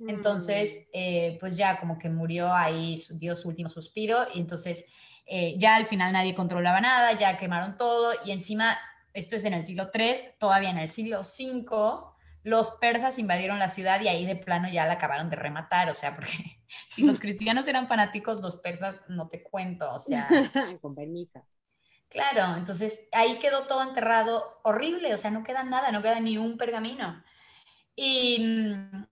[0.08, 0.90] Entonces, mm.
[0.94, 4.86] eh, pues ya como que murió ahí, dio su último suspiro y entonces
[5.26, 8.78] eh, ya al final nadie controlaba nada, ya quemaron todo y encima,
[9.14, 12.06] esto es en el siglo III, todavía en el siglo V,
[12.44, 15.94] los persas invadieron la ciudad y ahí de plano ya la acabaron de rematar, o
[15.94, 16.32] sea, porque
[16.90, 20.28] si los cristianos eran fanáticos, los persas no te cuento, o sea...
[20.82, 20.96] Con
[22.10, 26.40] Claro, entonces ahí quedó todo enterrado horrible, o sea, no queda nada, no queda ni
[26.40, 27.24] un pergamino.
[27.96, 29.06] Y, mm,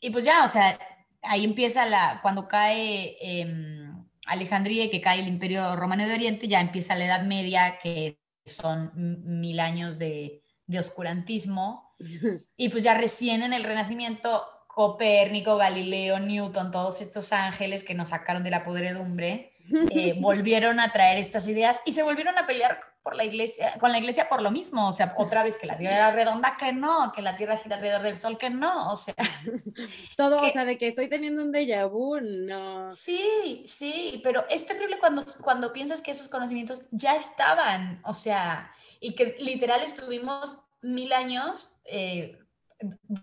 [0.00, 0.78] y pues ya, o sea,
[1.22, 6.48] ahí empieza la, cuando cae em, Alejandría y que cae el Imperio Romano de Oriente,
[6.48, 11.96] ya empieza la Edad Media, que son mil años de, de oscurantismo.
[12.56, 18.10] Y pues ya recién en el Renacimiento, Copérnico, Galileo, Newton, todos estos ángeles que nos
[18.10, 19.47] sacaron de la podredumbre,
[19.90, 23.90] eh, volvieron a traer estas ideas y se volvieron a pelear por la iglesia, con
[23.90, 26.72] la iglesia por lo mismo, o sea, otra vez que la tierra era redonda, que
[26.72, 29.14] no, que la tierra gira alrededor del sol, que no, o sea.
[30.16, 32.90] Todo, o sea, de que estoy teniendo un déjà vu, no.
[32.90, 38.72] Sí, sí, pero es terrible cuando, cuando piensas que esos conocimientos ya estaban, o sea,
[39.00, 42.38] y que literal estuvimos mil años eh,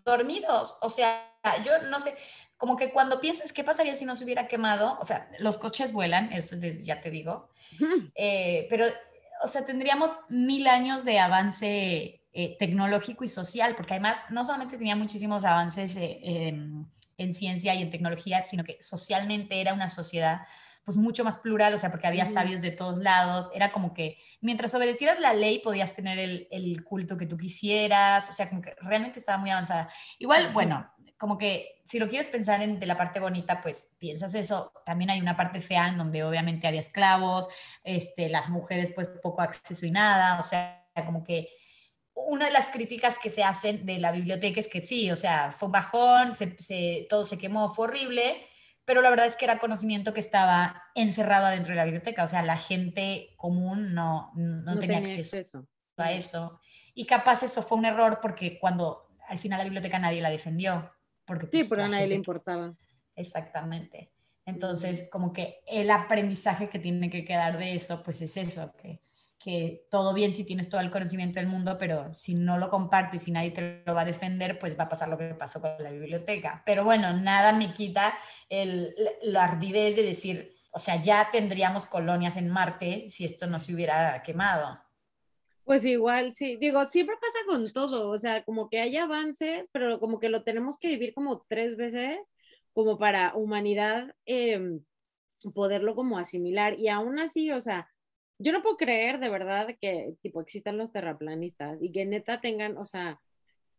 [0.03, 1.31] dormidos, o sea,
[1.63, 2.15] yo no sé,
[2.65, 5.91] como que cuando piensas qué pasaría si no se hubiera quemado, o sea, los coches
[5.91, 7.47] vuelan, eso ya te digo,
[8.15, 8.88] eh, pero,
[9.43, 14.80] o sea, tendríamos mil años de avance eh, tecnológico y social, porque además no solamente
[14.80, 16.88] tenía muchísimos avances eh, em,
[17.19, 20.39] en ciencia y en tecnología, sino que socialmente era una sociedad
[20.86, 24.17] pues mucho más plural, o sea, porque había sabios de todos lados, era como que
[24.41, 28.62] mientras obedecieras la ley podías tener el, el culto que tú quisieras, o sea, como
[28.63, 29.88] que realmente estaba muy avanzada.
[30.17, 34.36] Igual, bueno, como que si lo quieres pensar en de la parte bonita, pues piensas
[34.36, 34.71] eso.
[34.86, 37.47] También hay una parte fea en donde obviamente había esclavos,
[37.84, 41.49] este, las mujeres pues poco acceso y nada, o sea, como que
[42.15, 45.51] una de las críticas que se hacen de la biblioteca es que sí, o sea,
[45.51, 48.47] fue un bajón, se, todo se quemó, fue horrible,
[48.86, 52.28] pero la verdad es que era conocimiento que estaba encerrado adentro de la biblioteca, o
[52.28, 56.60] sea, la gente común no, no, tenía, acceso, a eso.
[56.93, 60.94] Y capaz eso fue un error porque cuando al final la biblioteca nadie la defendió.
[61.25, 62.75] Porque, sí, pues, pero a nadie le importaba.
[63.15, 64.11] Exactamente.
[64.45, 69.01] Entonces, como que el aprendizaje que tiene que quedar de eso, pues es eso, que,
[69.39, 73.27] que todo bien si tienes todo el conocimiento del mundo, pero si no lo compartes
[73.27, 75.71] y nadie te lo va a defender, pues va a pasar lo que pasó con
[75.79, 76.61] la biblioteca.
[76.65, 78.15] Pero bueno, nada me quita
[78.49, 83.57] el, la ardidez de decir, o sea, ya tendríamos colonias en Marte si esto no
[83.57, 84.79] se hubiera quemado.
[85.65, 89.99] Pues igual, sí, digo, siempre pasa con todo, o sea, como que hay avances, pero
[89.99, 92.19] como que lo tenemos que vivir como tres veces,
[92.73, 94.82] como para humanidad em,
[95.56, 96.80] poderlo como asimilar.
[96.80, 97.89] Y aún así, o sea,
[98.38, 102.78] yo no puedo creer de verdad que tipo existan los terraplanistas y que neta tengan,
[102.78, 103.19] o sea,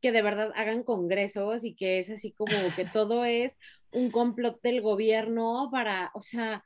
[0.01, 3.57] que de verdad hagan congresos y que es así como que todo es
[3.92, 6.64] un complot del gobierno para, o sea...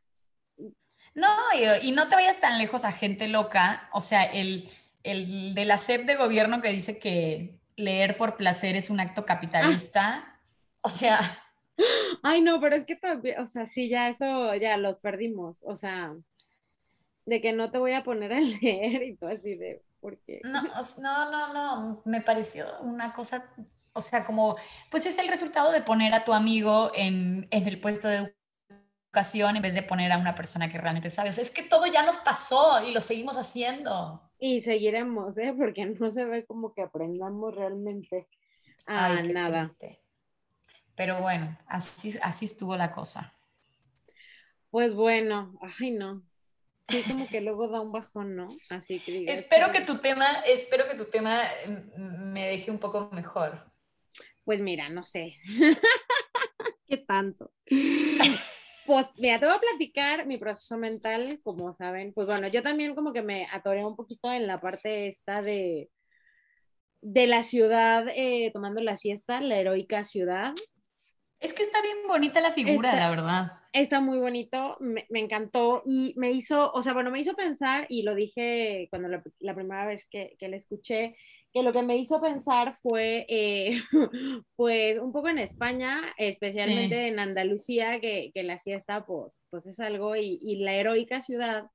[1.14, 4.70] No, y, y no te vayas tan lejos a gente loca, o sea, el
[5.02, 9.24] el de la SEP de gobierno que dice que leer por placer es un acto
[9.24, 10.40] capitalista.
[10.82, 11.20] O sea.
[12.22, 15.62] Ay, no, pero es que todavía, o sea, sí, ya eso, ya los perdimos.
[15.64, 16.14] O sea,
[17.26, 20.40] de que no te voy a poner a leer y todo así de, ¿por qué?
[20.44, 23.46] No, no, no, no, me pareció una cosa,
[23.92, 24.56] o sea, como,
[24.90, 28.34] pues es el resultado de poner a tu amigo en, en el puesto de
[29.10, 31.30] educación en vez de poner a una persona que realmente sabe.
[31.30, 34.29] O sea, es que todo ya nos pasó y lo seguimos haciendo.
[34.40, 35.54] Y seguiremos, ¿eh?
[35.56, 38.26] Porque no se ve como que aprendamos realmente
[38.86, 39.62] a nada.
[40.96, 43.32] Pero bueno, así, así estuvo la cosa.
[44.70, 46.22] Pues bueno, ay no.
[46.88, 48.48] Sí, como que luego da un bajón, ¿no?
[48.70, 51.42] Así que Espero que tu tema, espero que tu tema
[51.96, 53.70] me deje un poco mejor.
[54.44, 55.36] Pues mira, no sé.
[56.86, 57.52] ¿Qué tanto?
[58.90, 62.12] Pues mira, te voy a platicar mi proceso mental, como saben.
[62.12, 65.90] Pues bueno, yo también como que me atoré un poquito en la parte esta de,
[67.00, 70.54] de la ciudad, eh, tomando la siesta, la heroica ciudad.
[71.38, 73.52] Es que está bien bonita la figura, la verdad.
[73.72, 78.02] Está muy bonito, me, encantó y me hizo, o sea, bueno, me hizo pensar, y
[78.02, 81.14] lo dije cuando la, primera vez que, que la escuché,
[81.52, 83.80] que lo que me hizo pensar fue, eh,
[84.56, 89.80] pues, un poco en España, especialmente en Andalucía, que, que, la siesta, pues, pues es
[89.80, 91.68] algo, y, y, la heroica ciudad,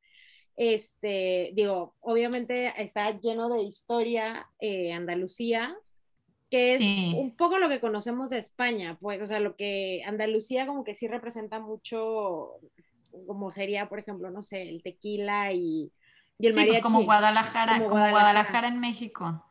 [0.55, 5.75] este, digo, obviamente está lleno de historia eh, Andalucía,
[6.49, 10.65] que es un poco lo que conocemos de España, pues, o sea, lo que Andalucía
[10.65, 12.51] como que sí representa mucho,
[13.27, 15.91] como sería, por ejemplo, no sé, el tequila y,
[16.39, 19.43] y el sí, pues como Guadalajara, como Guadalajara en México.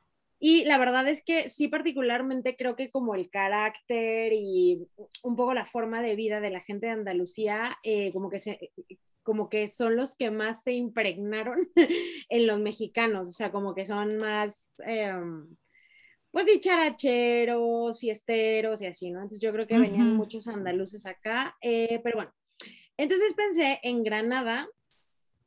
[0.46, 4.87] Y la verdad es que sí, particularmente creo que como el carácter y
[5.22, 8.70] un poco la forma de vida de la gente de Andalucía, eh, como, que se,
[9.22, 11.57] como que son los que más se impregnaron
[12.28, 15.48] en los mexicanos, o sea, como que son más, em,
[16.30, 19.20] pues dicharacheros, fiesteros y así, ¿no?
[19.20, 22.35] Entonces yo creo que venían muchos andaluces acá, eh, pero bueno,
[22.98, 24.68] entonces pensé en Granada,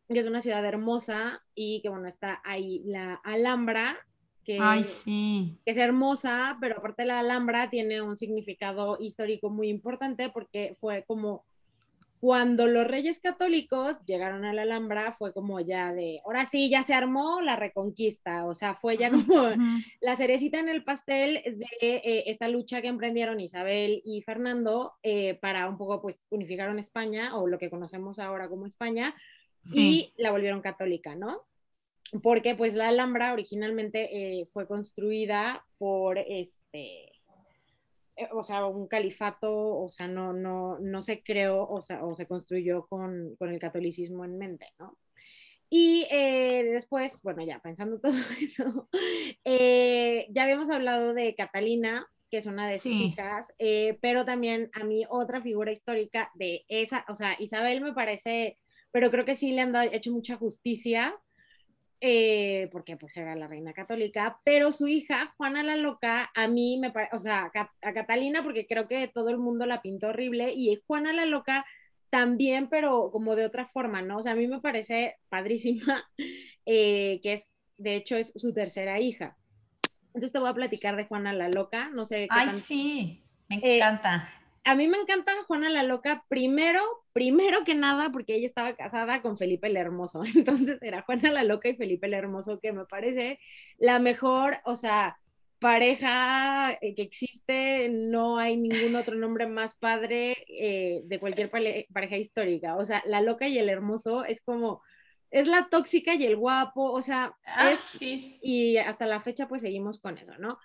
[0.09, 3.99] que es una ciudad hermosa y que bueno, está ahí la Alhambra,
[4.47, 5.59] que, Ay, sí.
[5.65, 11.03] que es hermosa, pero aparte la Alhambra tiene un significado histórico muy importante porque fue
[11.05, 11.43] como
[12.21, 16.83] cuando los reyes católicos llegaron a la Alhambra, fue como ya de, ahora sí, ya
[16.83, 19.49] se armó la reconquista, o sea, fue ya como
[19.99, 25.35] la cerecita en el pastel de eh, esta lucha que emprendieron Isabel y Fernando eh,
[25.41, 29.13] para un poco pues unificaron España o lo que conocemos ahora como España
[29.73, 31.43] y la volvieron católica, ¿no?
[32.21, 37.05] Porque pues la Alhambra originalmente eh, fue construida por este,
[38.15, 42.15] eh, o sea, un califato, o sea, no, no, no se creó, o sea, o
[42.15, 44.97] se construyó con, con el catolicismo en mente, ¿no?
[45.69, 48.87] Y eh, después, bueno, ya pensando todo eso,
[49.43, 53.53] ya habíamos hablado de Catalina, que es una de sus hijas,
[54.01, 58.57] pero también a mí otra figura histórica de esa, o sea, Isabel me parece,
[58.91, 61.17] pero creo que sí le han dado, hecho mucha justicia
[61.99, 66.77] eh, porque pues era la reina católica, pero su hija, Juana la Loca, a mí
[66.79, 70.53] me parece, o sea, a Catalina, porque creo que todo el mundo la pintó horrible,
[70.53, 71.65] y Juana la Loca
[72.09, 74.17] también, pero como de otra forma, ¿no?
[74.17, 76.07] O sea, a mí me parece padrísima,
[76.65, 79.37] eh, que es, de hecho, es su tercera hija.
[80.07, 82.21] Entonces te voy a platicar de Juana la Loca, no sé.
[82.21, 84.33] Qué Ay, sí, me eh, encanta
[84.67, 86.81] a mí me encanta Juana la Loca, primero,
[87.17, 90.21] primero que nada, porque ella estaba casada con Felipe el Hermoso.
[90.35, 93.39] Entonces era Juana la Loca y Felipe el Hermoso, que me parece
[93.79, 95.17] la mejor, o sea,
[95.57, 102.17] pareja eh, que existe, no hay ningún otro nombre más padre eh, de cualquier pareja
[102.17, 102.77] histórica.
[102.77, 104.83] O sea, la loca y el hermoso es como,
[105.31, 108.37] es la tóxica y el guapo, o sea, ah, es, sí.
[108.43, 110.59] y hasta la fecha pues seguimos con eso, ¿no?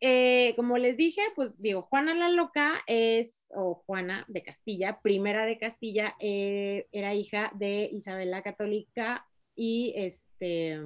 [0.00, 5.44] Eh, como les dije, pues digo, Juana la Loca es, o Juana de Castilla, primera
[5.44, 10.80] de Castilla, eh, era hija de Isabel la Católica y este,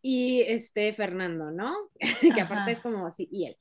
[0.00, 1.74] y este Fernando, ¿no?
[2.34, 3.56] que aparte es como, sí, y él.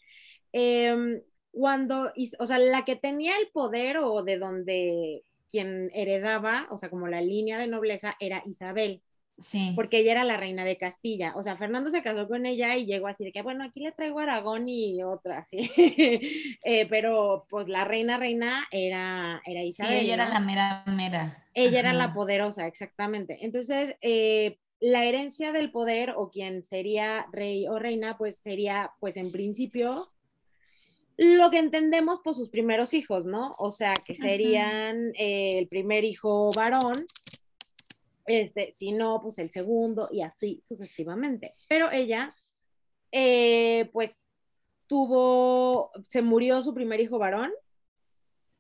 [0.52, 1.22] Em,
[1.52, 6.90] cuando, o sea, la que tenía el poder o de donde quien heredaba, o sea,
[6.90, 9.02] como la línea de nobleza era Isabel.
[9.40, 9.72] Sí.
[9.76, 11.34] Porque ella era la reina de Castilla.
[11.36, 13.92] O sea, Fernando se casó con ella y llegó así de que, bueno, aquí le
[13.92, 15.72] traigo Aragón y otra, sí.
[16.64, 20.00] Eh, pero pues la reina, reina era, era Isabel.
[20.00, 21.48] Sí, ella era la mera, mera.
[21.54, 23.40] Ella era la poderosa, exactamente.
[23.42, 29.18] Entonces, eh, la herencia del poder o quien sería rey o reina, pues sería, pues
[29.18, 30.12] en principio,
[31.18, 33.54] lo que entendemos por sus primeros hijos, ¿no?
[33.58, 37.06] O sea, que serían eh, el primer hijo varón
[38.30, 41.56] este, si no, pues el segundo y así sucesivamente.
[41.68, 42.32] Pero ella,
[43.12, 44.20] eh, pues
[44.88, 47.52] tuvo, se murió su primer hijo varón.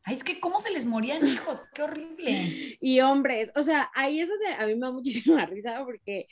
[0.10, 2.78] Ay, es que cómo se les morían hijos, qué horrible.
[2.82, 6.28] Y hombres, o sea, ahí eso de, a mí me da muchísima risa porque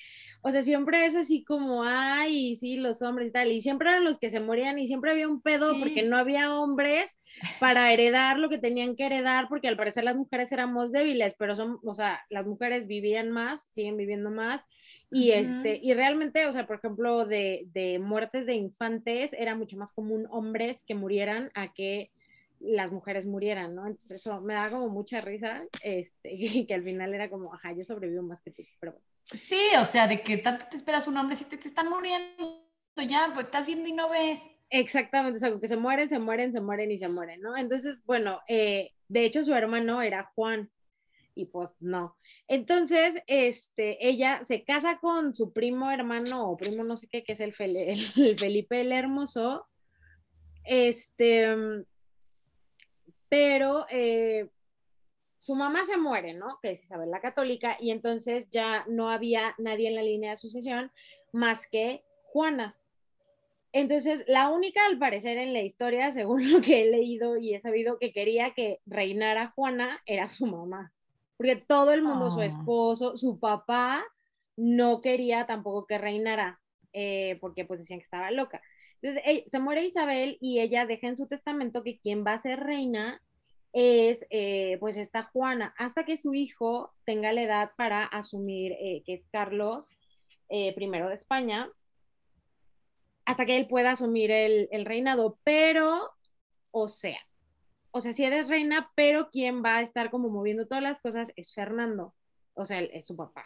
[0.47, 4.05] o sea, siempre es así como, ay, sí, los hombres y tal, y siempre eran
[4.05, 7.19] los que se morían y siempre había un pedo porque no había hombres
[7.59, 11.55] para heredar lo que tenían que heredar, porque al parecer las mujeres éramos débiles, pero
[11.55, 14.63] son, o sea, las mujeres vivían más, siguen viviendo más,
[15.09, 19.78] Y, este, y realmente, o sea, por ejemplo, de, de, muertes de infantes era mucho
[19.78, 22.11] más común hombres que murieran a que
[22.60, 23.86] las mujeres murieran, ¿no?
[23.86, 26.38] Entonces eso me da como mucha risa, este,
[26.68, 29.05] que, al final era como, ajá, yo sobrevivo más que tú, pero bueno.
[29.26, 32.68] Sí, o sea, de que tanto te esperas un hombre, si te, te están muriendo
[33.05, 34.49] ya, pues estás viendo y no ves.
[34.70, 37.55] Exactamente, o sea, que se mueren, se mueren, se mueren y se mueren, ¿no?
[37.55, 40.70] Entonces, bueno, eh, de hecho su hermano era Juan
[41.36, 42.18] y pues no.
[42.47, 47.34] Entonces, este, ella se casa con su primo hermano o primo no sé qué, que
[47.34, 47.53] es el,
[48.38, 49.68] Felipe el Hermoso,
[50.66, 51.55] este,
[53.30, 54.49] pero eh,
[55.38, 56.59] su mamá se muere, ¿no?
[56.61, 60.38] Que es Isabel la Católica, y entonces ya no había nadie en la línea de
[60.38, 60.91] sucesión
[61.32, 62.75] más que Juana.
[63.71, 67.61] Entonces, la única, al parecer, en la historia, según lo que he leído y he
[67.61, 70.93] sabido que quería que reinara Juana, era su mamá.
[71.38, 72.45] Porque todo el mundo, su ah.
[72.45, 74.03] esposo, su papá,
[74.55, 76.59] no quería tampoco que reinara,
[76.93, 78.61] eh, porque pues decían que estaba loca.
[79.02, 82.60] Entonces, se muere Isabel y ella deja en su testamento que quien va a ser
[82.60, 83.22] reina
[83.74, 89.04] es eh, pues esta Juana, hasta que su hijo tenga la edad para asumir, eh,
[89.06, 89.89] que es Carlos
[90.50, 91.70] I de España,
[93.26, 96.12] hasta que él pueda asumir el, reinado, pero,
[96.72, 97.20] o sea,
[97.91, 101.32] o sea, si eres reina, pero quien va a estar como moviendo todas las cosas
[101.36, 102.16] es Fernando,
[102.54, 103.45] o sea, es su papá.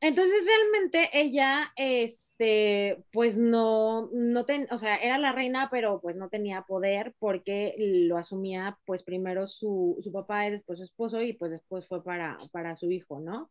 [0.00, 6.14] Entonces realmente ella, este, pues no, no ten, o sea, era la reina, pero pues
[6.16, 11.22] no tenía poder porque lo asumía pues primero su, su papá y después su esposo
[11.22, 13.50] y pues después fue para, para su hijo, ¿no?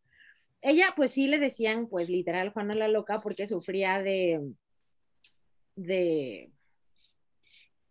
[0.64, 4.41] ella pues sí le decían pues literal Juana la loca porque sufría de,
[5.76, 6.52] de,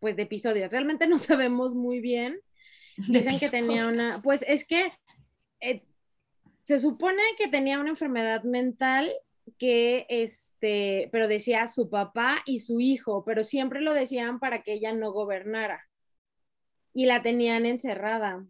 [0.01, 0.71] pues de episodios.
[0.71, 2.41] Realmente no sabemos muy bien.
[2.97, 4.93] Dicen que tenía una, pues es que
[5.61, 5.83] eh,
[6.63, 9.13] se supone que tenía una enfermedad mental
[9.59, 14.75] que este, pero decía su papá y su hijo, pero siempre lo decían para que
[14.75, 15.89] ella no gobernara
[16.95, 18.45] y la tenían encerrada.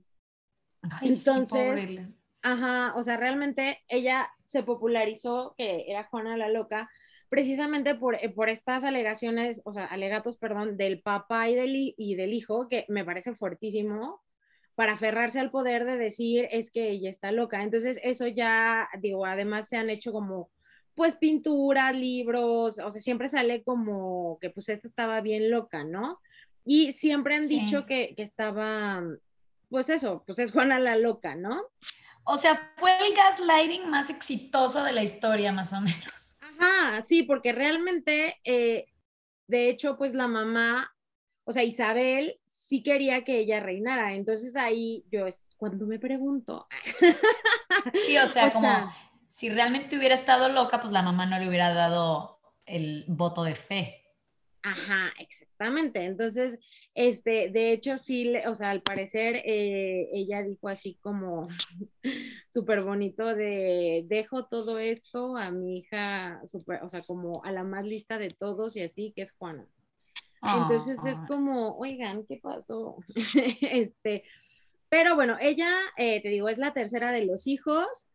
[1.00, 2.00] Entonces,
[2.42, 6.90] Ajá, o sea, realmente ella se popularizó, que era Juana la Loca,
[7.28, 12.14] precisamente por, eh, por estas alegaciones, o sea, alegatos, perdón, del papá y del, y
[12.16, 14.20] del hijo, que me parece fuertísimo,
[14.74, 17.62] para aferrarse al poder de decir es que ella está loca.
[17.62, 20.50] Entonces, eso ya, digo, además se han hecho como,
[20.94, 26.20] pues, pinturas, libros, o sea, siempre sale como que pues esta estaba bien loca, ¿no?
[26.64, 29.02] Y siempre han dicho que, que estaba,
[29.68, 31.62] pues eso, pues es Juana la loca, ¿no?
[32.24, 36.36] O sea, fue el gaslighting más exitoso de la historia, más o menos.
[36.40, 38.86] Ajá, sí, porque realmente, eh,
[39.48, 40.94] de hecho, pues la mamá,
[41.44, 42.38] o sea, Isabel
[42.72, 44.14] sí quería que ella reinara.
[44.14, 46.66] Entonces ahí yo es cuando me pregunto.
[48.06, 48.90] Sí, o sea, como
[49.26, 53.56] si realmente hubiera estado loca, pues la mamá no le hubiera dado el voto de
[53.56, 53.98] fe.
[54.62, 56.02] Ajá, exactamente.
[56.02, 56.58] Entonces,
[56.94, 61.48] este, de hecho, sí, o sea, al parecer eh, ella dijo así como
[62.48, 67.64] súper bonito de dejo todo esto a mi hija, super, o sea, como a la
[67.64, 69.68] más lista de todos y así, que es Juana.
[70.42, 72.96] Entonces es como, oigan, ¿qué pasó?
[73.60, 74.24] este,
[74.88, 78.08] pero bueno, ella, eh, te digo, es la tercera de los hijos.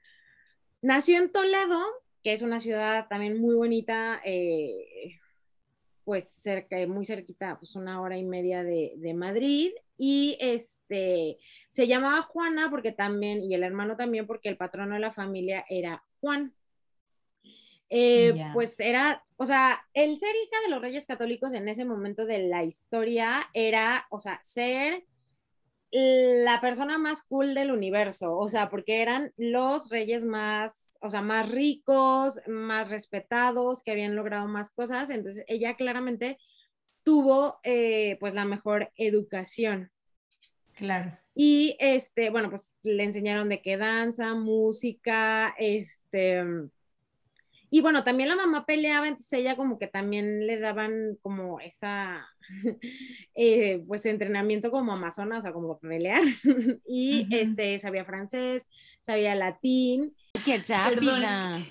[0.82, 1.82] Nació en Toledo,
[2.24, 5.18] que es una ciudad también muy bonita, eh,
[6.04, 9.72] pues cerca, muy cerquita, pues una hora y media de, Madrid.
[9.98, 11.38] Y este,
[11.70, 15.66] se llamaba Juana porque también, y el hermano también porque el patrono de la familia
[15.70, 16.54] era Juan.
[17.90, 22.26] Eh, pues era, o sea, el ser hija de los reyes católicos en ese momento
[22.26, 25.04] de la historia era, o sea, ser
[25.92, 31.22] la persona más cool del universo, o sea, porque eran los reyes más, o sea,
[31.22, 36.38] más ricos, más respetados, que habían logrado más cosas, entonces ella claramente
[37.04, 39.92] tuvo eh, pues la mejor educación.
[40.74, 41.18] Claro.
[41.34, 46.44] Y este, bueno, pues le enseñaron de qué danza, música, este,
[47.70, 52.26] y bueno, también la mamá peleaba, entonces ella como que también le daban como esa,
[53.36, 56.22] eh, pues entrenamiento como amazona, o sea, como pelear.
[56.88, 58.68] y este, sabía francés,
[59.02, 60.16] sabía latín.
[60.46, 61.62] ¡Qué rápida!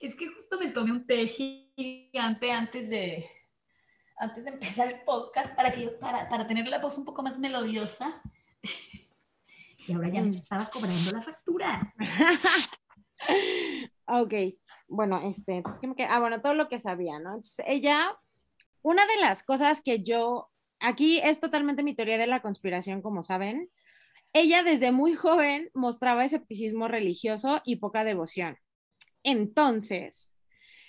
[0.00, 3.26] Es que, justo me tomé un té gigante antes de,
[4.16, 7.38] antes de empezar el podcast para, que, para, para tener la voz un poco más
[7.38, 8.20] melodiosa.
[9.86, 10.32] y ahora ya me mm.
[10.32, 11.94] estaba cobrando la factura.
[14.06, 14.34] ok
[14.90, 15.62] bueno, este,
[16.08, 17.40] ah, bueno, todo lo que sabía, ¿no?
[17.66, 18.18] Ella,
[18.82, 23.22] una de las cosas que yo, aquí es totalmente mi teoría de la conspiración, como
[23.22, 23.70] saben,
[24.32, 28.56] ella desde muy joven mostraba escepticismo religioso y poca devoción.
[29.22, 30.34] Entonces,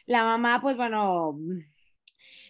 [0.06, 1.38] la mamá, pues bueno,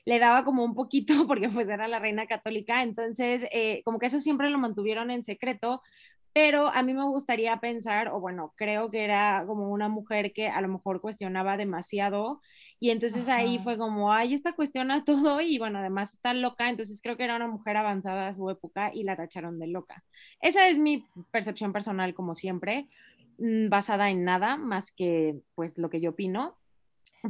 [0.05, 4.07] le daba como un poquito porque pues era la reina católica, entonces eh, como que
[4.07, 5.81] eso siempre lo mantuvieron en secreto,
[6.33, 10.47] pero a mí me gustaría pensar, o bueno, creo que era como una mujer que
[10.47, 12.41] a lo mejor cuestionaba demasiado
[12.79, 17.01] y entonces ahí fue como, ay, esta cuestiona todo y bueno, además está loca, entonces
[17.01, 20.03] creo que era una mujer avanzada a su época y la tacharon de loca.
[20.39, 22.87] Esa es mi percepción personal como siempre,
[23.37, 26.57] mm, basada en nada más que pues lo que yo opino.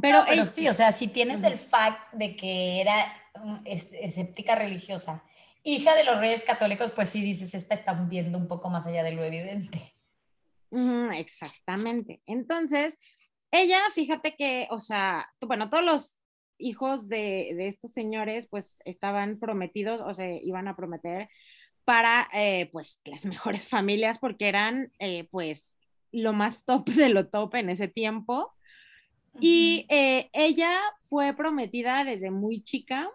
[0.00, 3.12] Pero, pero sí, o sea, si tienes el fact de que era
[3.64, 5.22] escéptica religiosa,
[5.64, 9.02] hija de los reyes católicos, pues sí dices, esta está viendo un poco más allá
[9.02, 9.94] de lo evidente.
[11.14, 12.22] exactamente.
[12.26, 12.98] Entonces,
[13.50, 16.18] ella, fíjate que, o sea, bueno, todos los
[16.58, 21.28] hijos de, de estos señores, pues estaban prometidos o se iban a prometer
[21.84, 25.78] para, eh, pues, las mejores familias, porque eran, eh, pues,
[26.10, 28.54] lo más top de lo top en ese tiempo.
[29.40, 33.10] Y eh, ella fue prometida desde muy chica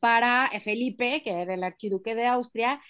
[0.00, 2.80] para Felipe, que era el archiduque de Austria,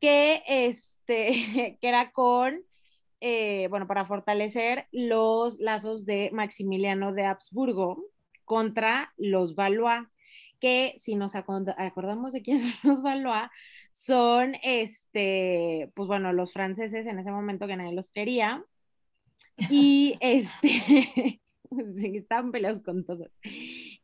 [0.00, 1.32] que, este,
[1.80, 2.60] que era con,
[3.20, 8.04] eh, bueno, para fortalecer los lazos de Maximiliano de Habsburgo
[8.44, 10.06] contra los Valois,
[10.60, 13.50] que si nos acordamos de quiénes son los Valois,
[13.92, 18.64] son, este, pues bueno, los franceses en ese momento que nadie los quería.
[19.70, 21.40] Y este,
[22.16, 23.30] estaban peleados con todos.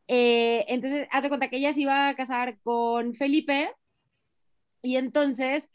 [0.09, 3.71] Eh, entonces, hace cuenta que ella se iba a casar con Felipe
[4.83, 5.71] y entonces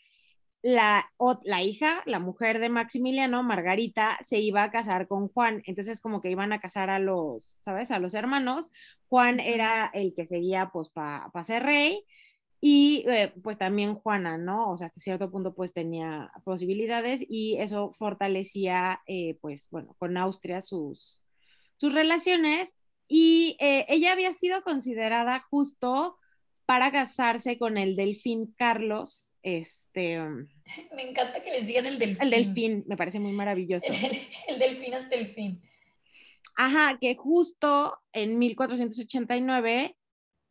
[0.61, 1.09] la,
[1.43, 5.61] la hija, la mujer de Maximiliano, Margarita, se iba a casar con Juan.
[5.65, 7.91] Entonces, como que iban a casar a los, ¿sabes?
[7.91, 8.69] A los hermanos.
[9.07, 12.03] Juan era el que seguía, pues, para ser rey.
[12.61, 14.71] Y eh, pues también Juana, ¿no?
[14.71, 20.17] O sea, hasta cierto punto pues tenía posibilidades y eso fortalecía, eh, pues bueno, con
[20.17, 21.23] Austria sus,
[21.77, 22.75] sus relaciones
[23.09, 26.17] y eh, ella había sido considerada justo
[26.65, 29.33] para casarse con el delfín Carlos.
[29.41, 30.47] Este, um,
[30.95, 32.21] me encanta que les digan el delfín.
[32.21, 33.87] El delfín, me parece muy maravilloso.
[34.47, 35.61] El, delfín es delfín.
[36.55, 39.95] Ajá, que justo en 1489,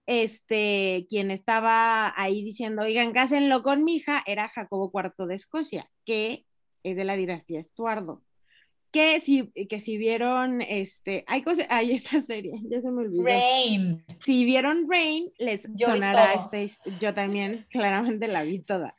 [0.06, 5.90] este, quien estaba ahí diciendo, oigan, cásenlo con mi hija, era Jacobo IV de Escocia,
[6.04, 6.44] que
[6.82, 8.22] es de la dinastía Estuardo
[8.90, 13.24] que si, que si vieron, este, hay cosas, hay esta serie, ya se me olvidó.
[13.24, 14.02] Rain.
[14.24, 16.70] Si vieron Rain, les sonará este,
[17.00, 18.94] yo también claramente la vi toda.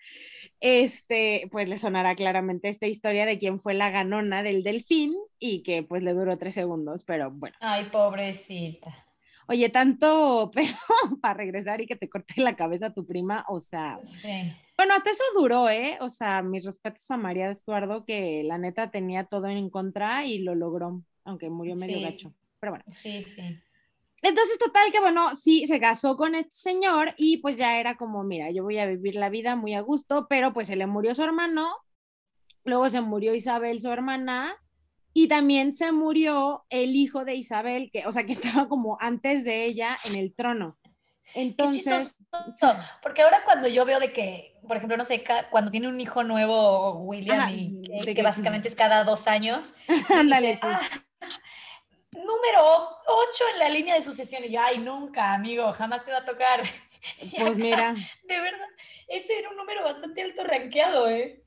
[0.62, 5.64] Este, pues les sonará claramente esta historia de quién fue la ganona del delfín y
[5.64, 7.56] que pues le duró tres segundos, pero bueno.
[7.62, 9.06] Ay, pobrecita.
[9.48, 10.76] Oye, tanto pedo
[11.22, 14.00] para regresar y que te corte la cabeza tu prima, o sea.
[14.02, 15.98] Sí bueno, hasta eso duró, ¿eh?
[16.00, 20.40] O sea, mis respetos a María Estuardo, que la neta tenía todo en contra y
[20.40, 22.34] lo logró, aunque murió medio gacho.
[22.62, 22.86] Pero bueno.
[22.88, 23.42] Sí, sí.
[24.22, 28.24] Entonces, total, que bueno, sí, se casó con este señor y pues ya era como,
[28.24, 31.14] mira, yo voy a vivir la vida muy a gusto, pero pues se le murió
[31.14, 31.76] su hermano,
[32.64, 34.56] luego se murió Isabel, su hermana,
[35.12, 39.44] y también se murió el hijo de Isabel, que, o sea, que estaba como antes
[39.44, 40.78] de ella en el trono.
[41.34, 42.18] Entonces,
[43.02, 46.24] porque ahora cuando yo veo de que, por ejemplo, no sé, cuando tiene un hijo
[46.24, 50.82] nuevo, William, y que, básicamente es cada dos años, ah,
[52.12, 56.20] número 8 en la línea de sucesión, y yo, ay, nunca, amigo, jamás te va
[56.20, 56.62] a tocar.
[57.40, 57.94] Pues mira.
[58.24, 58.68] De verdad,
[59.08, 61.42] ese era un número bastante alto rankeado, ¿eh?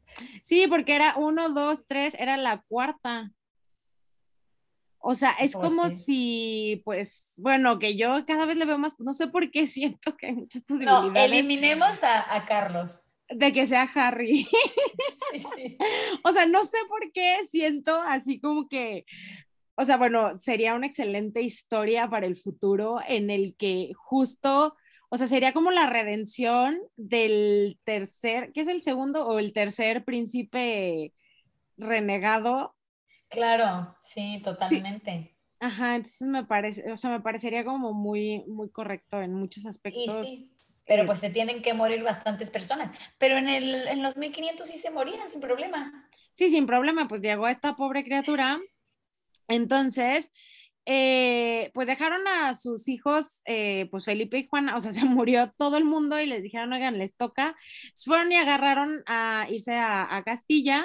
[0.45, 3.31] Sí, porque era 1, 2, 3, era la cuarta.
[5.05, 8.95] O sea, es pues como si, pues, bueno, que yo cada vez le veo más,
[9.01, 11.13] no sé por qué siento que hay muchas posibilidades.
[11.13, 13.05] No, eliminemos a, Carlos.
[13.29, 14.49] De que sea Harry.
[15.31, 15.77] Sí, sí.
[16.25, 19.05] o sea, no sé por qué siento así como que,
[19.75, 24.75] o sea, bueno, sería una excelente historia para el futuro en el que justo,
[25.11, 30.05] o sea, sería como la redención del tercer, ¿qué es el segundo o el tercer
[30.05, 31.13] príncipe
[31.77, 32.75] renegado
[33.33, 35.35] Claro, sí, totalmente.
[35.59, 40.27] Ajá, entonces me parece, o sea, me parecería como muy, muy correcto en muchos aspectos.
[40.27, 40.45] sí,
[40.87, 42.91] pero pues se tienen que morir bastantes personas.
[43.19, 46.09] Pero en, el, en los 1500 sí se morían sin problema.
[46.35, 48.59] Sí, sin problema, pues llegó esta pobre criatura.
[49.49, 50.31] Entonces,
[50.85, 55.53] eh, pues dejaron a sus hijos, eh, pues Felipe y Juan, o sea, se murió
[55.57, 57.57] todo el mundo y les dijeron, oigan, les toca.
[58.05, 60.85] Fueron y agarraron a irse a, a Castilla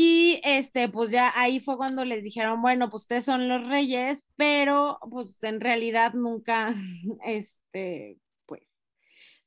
[0.00, 4.28] y este, pues ya ahí fue cuando les dijeron, bueno, pues ustedes son los reyes,
[4.36, 6.72] pero pues en realidad nunca,
[7.24, 8.62] este, pues,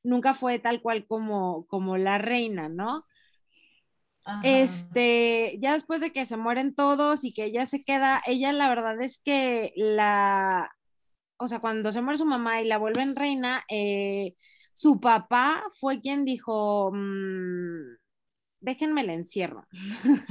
[0.02, 3.06] nunca fue tal cual como, como la reina, ¿no?
[4.42, 8.68] Este, ya después de que se mueren todos y que ella se queda, ella la
[8.68, 10.70] verdad es que la,
[11.38, 14.34] o sea, cuando se muere su mamá y la vuelven reina, eh,
[14.74, 18.01] su papá fue quien dijo, mmm,
[18.62, 19.66] déjenme la encierro.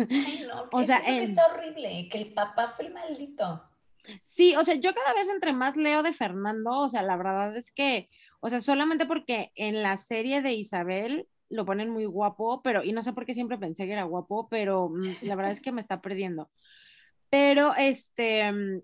[0.09, 3.63] Ay, no, o sea, que está horrible, que el papá fue el maldito.
[4.25, 7.55] Sí, o sea, yo cada vez entre más leo de Fernando, o sea, la verdad
[7.55, 8.09] es que,
[8.39, 12.93] o sea, solamente porque en la serie de Isabel lo ponen muy guapo, pero, y
[12.93, 15.71] no sé por qué siempre pensé que era guapo, pero mm, la verdad es que
[15.71, 16.49] me está perdiendo.
[17.29, 18.81] Pero, este, mm,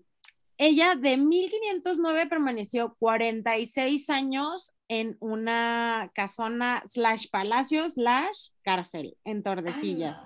[0.58, 10.18] ella de 1509 permaneció 46 años en una casona slash palacio slash cárcel en Tordesillas.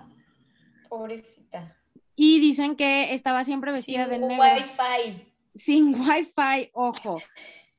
[0.89, 1.77] pobrecita.
[2.15, 4.43] Y dicen que estaba siempre vestida de negro.
[4.45, 5.33] Sin wifi.
[5.55, 7.17] Sin wifi, ojo.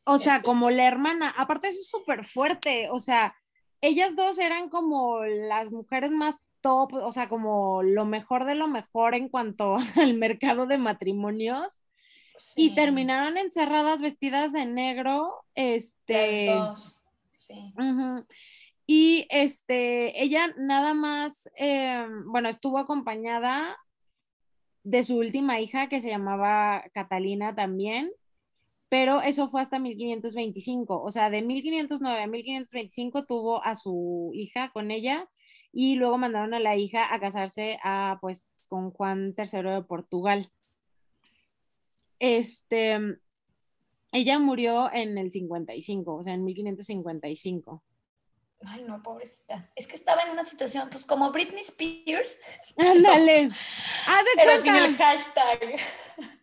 [0.04, 1.32] O sea, como la hermana.
[1.36, 2.90] Aparte, eso es súper fuerte.
[2.90, 3.34] O sea,
[3.80, 8.66] ellas dos eran como las mujeres más top, o sea, como lo mejor de lo
[8.66, 11.83] mejor en cuanto al mercado de matrimonios.
[12.56, 15.44] Y terminaron encerradas vestidas de negro.
[15.54, 16.46] Este.
[16.46, 17.04] Las dos.
[17.32, 17.74] Sí.
[18.86, 23.76] Y este, ella nada más, em, bueno, estuvo acompañada
[24.82, 28.12] de su última hija que se llamaba Catalina también,
[28.90, 34.70] pero eso fue hasta 1525, o sea, de 1509 a 1525 tuvo a su hija
[34.72, 35.28] con ella
[35.72, 40.50] y luego mandaron a la hija a casarse a, pues, con Juan III de Portugal.
[42.26, 42.98] Este,
[44.10, 47.84] ella murió en el 55, o sea, en 1555.
[48.66, 49.70] Ay, no, pobrecita.
[49.76, 52.40] Es que estaba en una situación, pues como Britney Spears.
[52.78, 53.50] Ándale.
[54.36, 55.76] Pero sin el hashtag.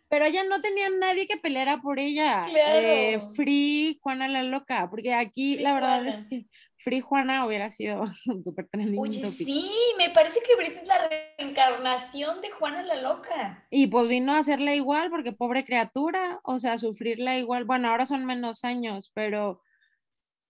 [0.08, 2.42] Pero ella no tenía nadie que peleara por ella.
[2.48, 2.78] Claro.
[2.78, 6.46] Eh, free Juana la loca, porque aquí la verdad es que
[6.82, 8.04] Free Juana hubiera sido
[8.44, 8.98] súper trending.
[8.98, 11.08] Oye, sí, me parece que Britney es la
[11.38, 13.66] reencarnación de Juana la loca.
[13.70, 17.64] Y pues vino a hacerla igual, porque pobre criatura, o sea, sufrirla igual.
[17.64, 19.62] Bueno, ahora son menos años, pero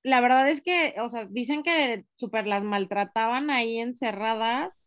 [0.03, 4.83] la verdad es que, o sea, dicen que súper las maltrataban ahí encerradas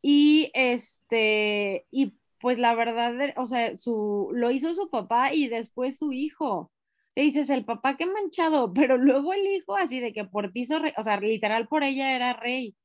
[0.00, 5.98] y este, y pues la verdad, o sea, su, lo hizo su papá y después
[5.98, 6.70] su hijo.
[7.18, 10.60] Te dices, el papá qué manchado, pero luego el hijo así de que por ti
[10.60, 12.76] hizo rey, o sea, literal por ella era rey.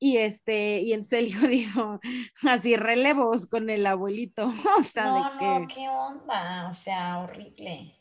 [0.00, 2.00] Y este, y entonces el hijo dijo,
[2.42, 4.48] así relevos con el abuelito.
[4.80, 7.94] O sea, no, de no, qué onda, o sea, horrible.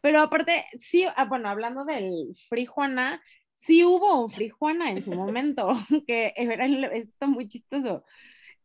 [0.00, 3.20] Pero aparte, sí, ah, bueno, hablando del Free Juana,
[3.56, 5.74] sí hubo un Free Juana en su momento,
[6.06, 8.04] que era esto muy chistoso.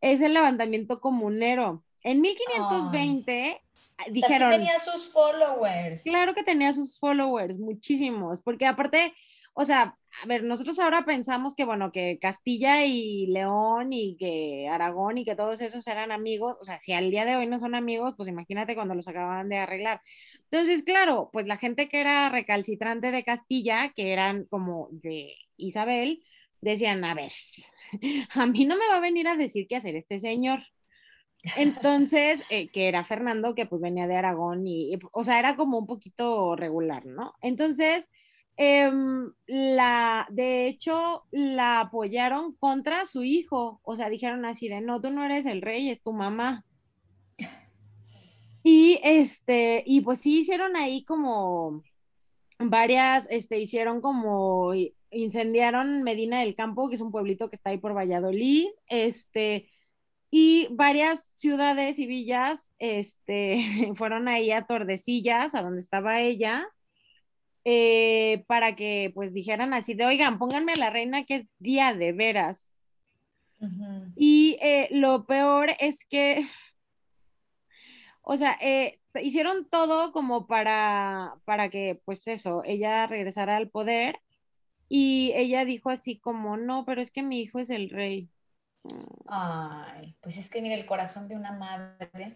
[0.02, 1.84] Es el levantamiento comunero.
[2.04, 3.60] En 1520
[4.12, 4.52] dijeron.
[4.52, 6.04] tenía sus followers.
[6.04, 9.14] Claro que tenía sus followers, muchísimos, porque aparte,
[9.54, 14.68] o sea, a ver, nosotros ahora pensamos que, bueno, que Castilla y León y que
[14.68, 17.60] Aragón y que todos esos eran amigos, o sea, si al día de hoy no
[17.60, 20.02] son amigos, pues imagínate cuando los acababan de arreglar.
[20.52, 26.24] Entonces, claro, pues la gente que era recalcitrante de Castilla, que eran como de Isabel,
[26.62, 27.32] decían, a ver,
[28.36, 30.60] a mí no me va a venir a decir qué hacer este señor.
[31.56, 35.78] Entonces, eh, que era Fernando, que pues venía de Aragón y, o sea, era como
[35.78, 37.34] un poquito regular, ¿no?
[37.42, 38.10] Entonces,
[38.58, 45.02] em, la, de hecho, la apoyaron contra su hijo, o sea, dijeron así de, no,
[45.02, 46.66] tú no eres el rey, es tu mamá.
[48.64, 51.82] Y este, y pues sí hicieron ahí como
[52.60, 54.74] varias, este, hicieron como,
[55.12, 59.70] incendiaron Medina del Campo, que es un pueblito que está ahí por Valladolid, este,
[60.32, 63.64] y varias ciudades y villas, este,
[63.96, 66.68] fueron ahí a Tordesillas, a donde estaba ella,
[67.66, 71.94] eh, para que pues dijeran así de, oigan, pónganme a la reina que es día
[71.94, 72.70] de veras.
[74.16, 76.48] Y eh, lo peor es que
[78.22, 84.20] o sea, eh, hicieron todo como para, para que, pues eso, ella regresara al poder
[84.88, 88.30] y ella dijo así como, no, pero es que mi hijo es el rey.
[89.28, 92.36] Ay, pues es que mira, el corazón de una madre.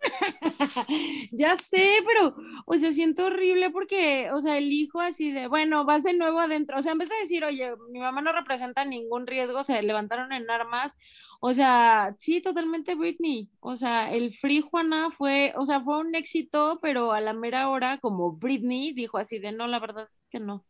[1.32, 2.34] Ya sé, pero,
[2.66, 6.40] o sea, siento horrible porque, o sea, el hijo así de, bueno, vas de nuevo
[6.40, 9.82] adentro, o sea, en vez de decir, oye, mi mamá no representa ningún riesgo, se
[9.82, 10.94] levantaron en armas,
[11.40, 16.14] o sea, sí, totalmente Britney, o sea, el Free Juana fue, o sea, fue un
[16.14, 20.26] éxito, pero a la mera hora, como Britney dijo así de, no, la verdad es
[20.28, 20.64] que no.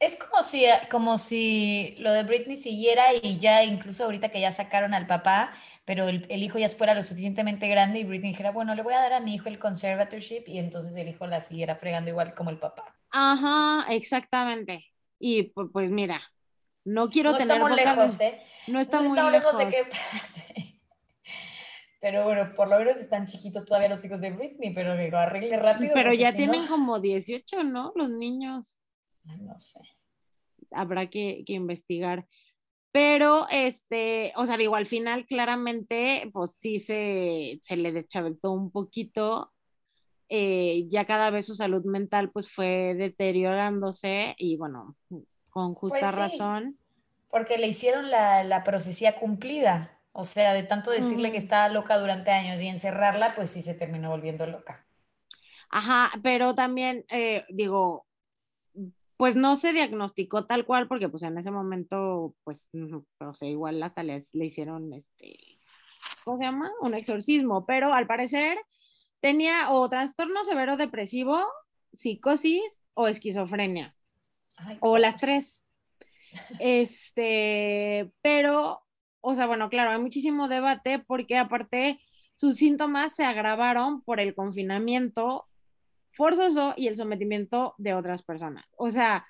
[0.00, 4.52] Es como si, como si lo de Britney siguiera y ya incluso ahorita que ya
[4.52, 5.52] sacaron al papá,
[5.84, 9.00] pero el, hijo ya fuera lo suficientemente grande y Britney dijera, bueno, le voy a
[9.00, 12.50] dar a mi hijo el conservatorship y entonces el hijo la siguiera fregando igual como
[12.50, 12.94] el papá.
[13.10, 14.86] Ajá, exactamente.
[15.18, 16.22] Y pues, mira,
[16.84, 18.42] No quiero no tener estamos boca de- lejos, ¿eh?
[18.68, 19.58] No está no estamos lejos.
[19.58, 20.80] lejos de que pase.
[22.00, 25.18] Pero bueno, por lo menos están chiquitos todavía los hijos de Britney, pero que lo
[25.18, 25.90] arregle rápido.
[25.94, 27.90] Pero ya si tienen no- como 18, ¿no?
[27.96, 28.78] Los niños.
[29.36, 29.80] No sé.
[30.70, 32.26] Habrá que, que investigar.
[32.92, 38.70] Pero, este, o sea, digo, al final claramente, pues sí se, se le deschavetó un
[38.72, 39.52] poquito.
[40.30, 44.96] eh, ya cada vez su salud mental pues fue deteriorándose y bueno,
[45.50, 46.52] con justa Pues sí.
[46.52, 46.78] razón.
[47.30, 50.00] Porque le hicieron la, la profecía cumplida.
[50.12, 53.74] O sea, de tanto decirle que estaba loca durante años y encerrarla, pues sí se
[53.74, 54.86] terminó volviendo loca.
[55.70, 58.06] Ajá, pero también eh, digo,
[59.18, 63.48] pues no se diagnosticó tal cual porque pues en ese momento pues, ujú, o sea,
[63.48, 65.60] igual hasta le, le hicieron este,
[66.24, 66.70] ¿cómo se llama?
[66.80, 68.56] Un exorcismo, pero al parecer
[69.20, 71.44] tenía o trastorno severo depresivo,
[71.92, 72.62] psicosis
[72.94, 73.96] o esquizofrenia,
[74.56, 75.66] Ay, o las tres.
[76.60, 78.82] Este, pero,
[79.20, 81.98] o sea, bueno, claro, hay muchísimo debate porque aparte
[82.36, 85.47] sus síntomas se agravaron por el confinamiento
[86.18, 88.66] forzoso y el sometimiento de otras personas.
[88.78, 89.26] O sea,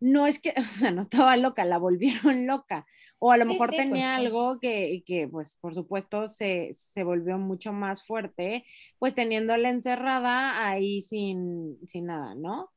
[0.00, 2.86] no es que, o sea, no estaba loca, la volvieron loca.
[3.20, 4.32] O a lo Sí, mejor sí, pues tenía sí.
[4.32, 8.64] algo que, que, pues, por supuesto, se, se volvió mucho más fuerte,
[8.98, 12.70] pues teniéndola encerrada ahí sin, sin nada, ¿no?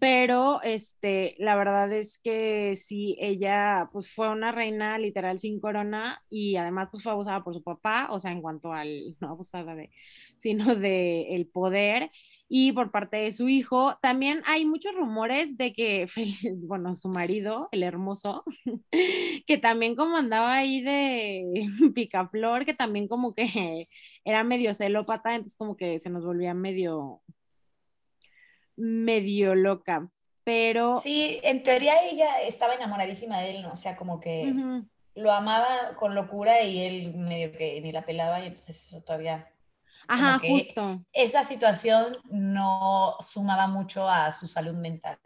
[0.00, 6.22] Pero, este, la verdad es que sí, ella, pues, fue una reina literal sin corona
[6.28, 9.74] y además, pues, fue abusada por su papá, o sea, en cuanto al, no abusada
[9.74, 9.90] de,
[10.38, 12.10] sino de el poder
[12.48, 13.96] y por parte de su hijo.
[14.00, 16.06] También hay muchos rumores de que,
[16.66, 18.44] bueno, su marido, el hermoso,
[19.46, 23.86] que también como andaba ahí de picaflor, que también como que
[24.24, 27.22] era medio celópata, entonces como que se nos volvía medio,
[28.76, 30.08] medio loca.
[30.44, 33.72] Pero, Sí, en teoría ella estaba enamoradísima de él, ¿no?
[33.72, 34.54] O sea, como que
[35.16, 39.50] lo amaba con locura y él medio que ni la pelaba y entonces eso todavía,
[40.06, 41.02] ajá, justo.
[41.12, 45.18] esa situación no sumaba mucho a su salud mental.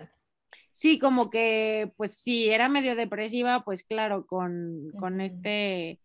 [0.73, 6.01] Sí, como que, pues sí, era medio depresiva, pues claro, con, con este,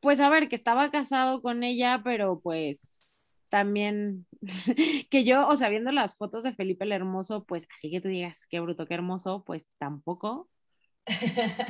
[0.00, 3.11] pues a ver, que estaba casado con ella, pero pues
[3.52, 4.26] también,
[5.10, 8.08] que yo, o sea, viendo las fotos de Felipe el Hermoso, pues así que tú
[8.08, 10.48] digas, qué bruto, qué hermoso, pues tampoco.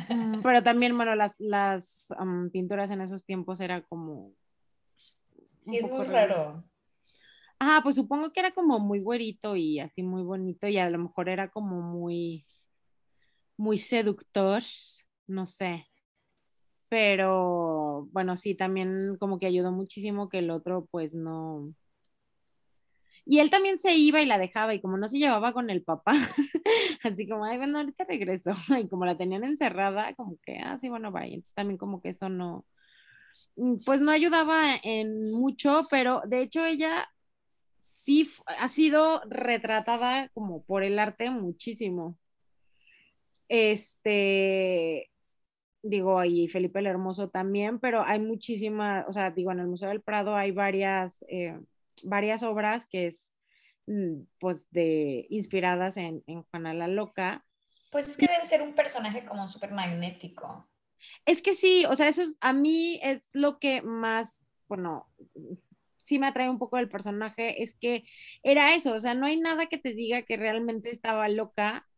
[0.08, 4.32] Mm, Pero también, bueno, las, las um, pinturas en esos tiempos era como...
[5.62, 6.34] Sí, es muy raro.
[6.34, 6.64] raro.
[7.58, 10.98] Ah, pues supongo que era como muy güerito y así muy bonito y a lo
[10.98, 12.44] mejor era como muy,
[13.56, 14.62] muy seductor,
[15.26, 15.88] no sé.
[16.92, 21.72] Pero bueno, sí, también como que ayudó muchísimo que el otro pues no.
[23.24, 25.82] Y él también se iba y la dejaba y como no se llevaba con el
[25.82, 26.12] papá,
[27.02, 28.50] así como, ay, bueno, ahorita regreso.
[28.78, 31.32] Y como la tenían encerrada, como que, ah, sí, bueno, vaya.
[31.32, 32.66] Entonces también como que eso no,
[33.56, 37.08] mm, pues no ayudaba en mucho, pero de hecho ella
[37.80, 38.28] sí
[38.58, 42.18] ha sido retratada como por el arte muchísimo.
[43.48, 45.11] Este,
[45.82, 49.88] digo, y Felipe el Hermoso también, pero hay muchísimas, o sea, digo, en el Museo
[49.88, 51.58] del Prado hay varias, eh,
[52.04, 53.32] varias obras que es,
[53.86, 57.44] mm, pues, de, inspiradas en, en Juana la Loca.
[57.90, 60.68] Pues es que debe ser un personaje como súper magnético.
[61.26, 65.08] Es que sí, o sea, eso es, a mí es lo que más, bueno,
[66.02, 68.04] sí me atrae un poco del personaje, es que
[68.42, 71.88] era eso, o sea, no hay nada que te diga que realmente estaba loca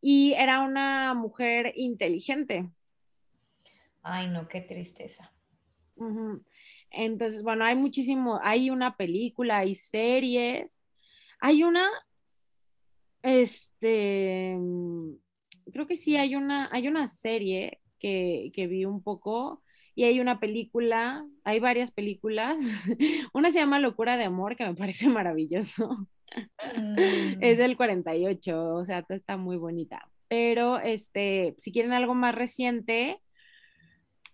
[0.00, 2.70] y era una mujer inteligente.
[4.02, 5.32] Ay, no, qué tristeza.
[6.90, 10.82] Entonces, bueno, hay muchísimo, hay una película, hay series,
[11.40, 11.88] hay una,
[13.22, 15.12] este, mm,
[15.72, 19.62] creo que sí, hay una, hay una serie que, que vi un poco
[19.94, 22.56] y hay una película, hay varias películas.
[23.34, 26.08] Una se llama Locura de Amor, que me parece maravilloso.
[26.76, 30.08] Mm, Es del 48, o sea, está muy bonita.
[30.28, 33.20] Pero, este, si quieren algo más reciente,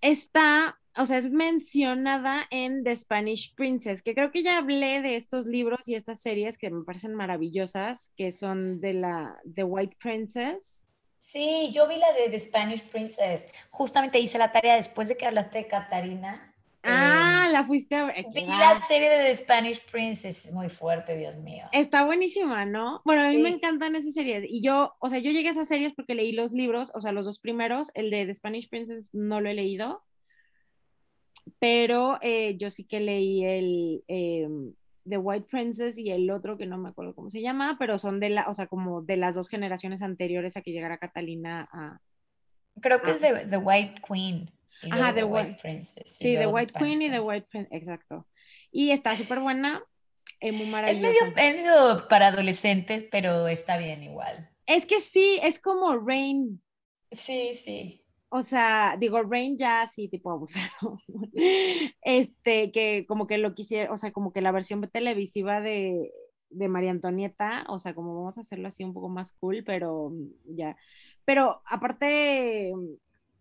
[0.00, 5.16] está, o sea, es mencionada en The Spanish Princess, que creo que ya hablé de
[5.16, 9.96] estos libros y estas series que me parecen maravillosas, que son de la The White
[10.00, 10.86] Princess.
[11.18, 13.50] Sí, yo vi la de The Spanish Princess.
[13.70, 16.53] Justamente hice la tarea después de que hablaste de Catarina.
[16.84, 18.18] Ah, la fuiste a ver.
[18.18, 20.52] Eh, vi ¿qué la serie de The Spanish Princess.
[20.52, 21.66] Muy fuerte, Dios mío.
[21.72, 23.00] Está buenísima, ¿no?
[23.04, 24.44] Bueno, a mí me encantan esas series.
[24.46, 27.12] Y yo, o sea, yo llegué a esas series porque leí los libros, o sea,
[27.12, 27.90] los dos primeros.
[27.94, 30.02] El de The Spanish Princess no lo he leído.
[31.58, 34.48] Pero eh, yo sí que leí el, eh,
[35.08, 38.20] The White Princess y el otro que no me acuerdo cómo se llama, pero son
[38.20, 42.00] de la, o sea, como de las dos generaciones anteriores a que llegara Catalina a...
[42.80, 44.50] Creo que es de The White Queen.
[44.90, 46.16] Ajá, The, White, Princess.
[46.16, 48.26] Sí, The White Queen y The White Princess, exacto.
[48.70, 49.82] Y está súper buena,
[50.40, 51.28] es muy maravillosa.
[51.28, 54.50] Es medio, para adolescentes, pero está bien igual.
[54.66, 56.62] Es que sí, es como Rain.
[57.10, 58.04] Sí, sí.
[58.28, 60.98] O sea, digo, Rain ya sí, tipo abusado.
[62.02, 66.12] este, que como que lo quisiera, o sea, como que la versión televisiva de,
[66.50, 70.12] de María Antonieta, o sea, como vamos a hacerlo así un poco más cool, pero
[70.44, 70.76] ya.
[71.24, 72.72] Pero aparte,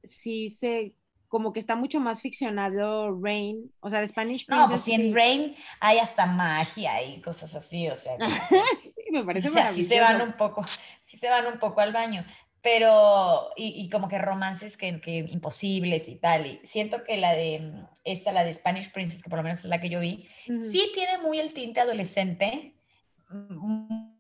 [0.04, 0.96] sí se
[1.34, 4.66] como que está mucho más ficcionado Rain, o sea, de Spanish Princess.
[4.66, 8.18] No, pues si en Rain hay hasta magia y cosas así, o sea.
[8.84, 10.64] sí, me parece o sea, sí se van un poco,
[11.02, 12.24] sí se van un poco al baño,
[12.62, 17.84] pero, y, como que romances que, que, imposibles y tal, y siento que la de,
[18.04, 20.92] esta, la de Spanish Princess, que por lo menos es la que yo vi, sí
[20.94, 22.76] tiene muy el tinte adolescente,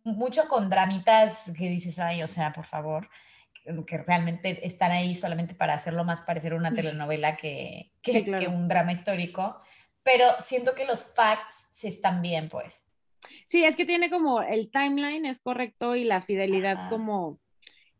[0.03, 3.07] mucho con dramitas que dices, ay, o sea, por favor,
[3.85, 8.91] que realmente están ahí solamente para hacerlo más parecer una telenovela que, que, un drama
[8.91, 9.61] histórico,
[10.03, 12.83] pero siento que los facts sí están bien, pues.
[13.47, 17.39] Sí, es que tiene como el timeline es correcto y la fidelidad como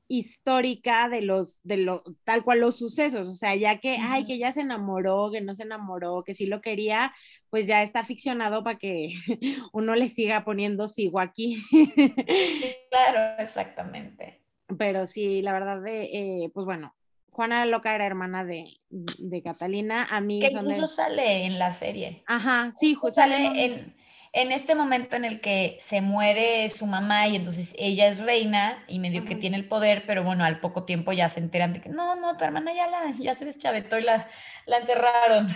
[0.10, 4.38] histórica de los, de lo, tal cual los sucesos, o sea, ya que, ay, que
[4.38, 7.14] ya se enamoró, que no se enamoró, que sí lo quería,
[7.50, 9.10] pues ya está ficcionado para que
[9.74, 11.58] uno le siga poniendo sigo aquí.
[12.90, 14.43] claro, exactamente.
[14.78, 16.96] Pero sí, la verdad, de, eh, pues bueno,
[17.34, 18.80] Juana Loca era hermana de,
[19.44, 20.08] Catalina.
[20.10, 22.24] A mí que incluso sale en la serie.
[22.28, 23.96] Ajá, sí, sale en,
[24.34, 28.84] en, este momento en el que se muere su mamá y entonces ella es reina
[28.88, 31.82] y medio que tiene el poder, pero bueno, al poco tiempo ya se enteran de
[31.82, 34.28] que no, no, tu hermana ya, la, ya se deschavetó y la,
[34.68, 35.48] la encerraron.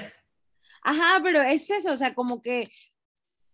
[0.82, 2.68] Ajá, pero es eso, o sea, como que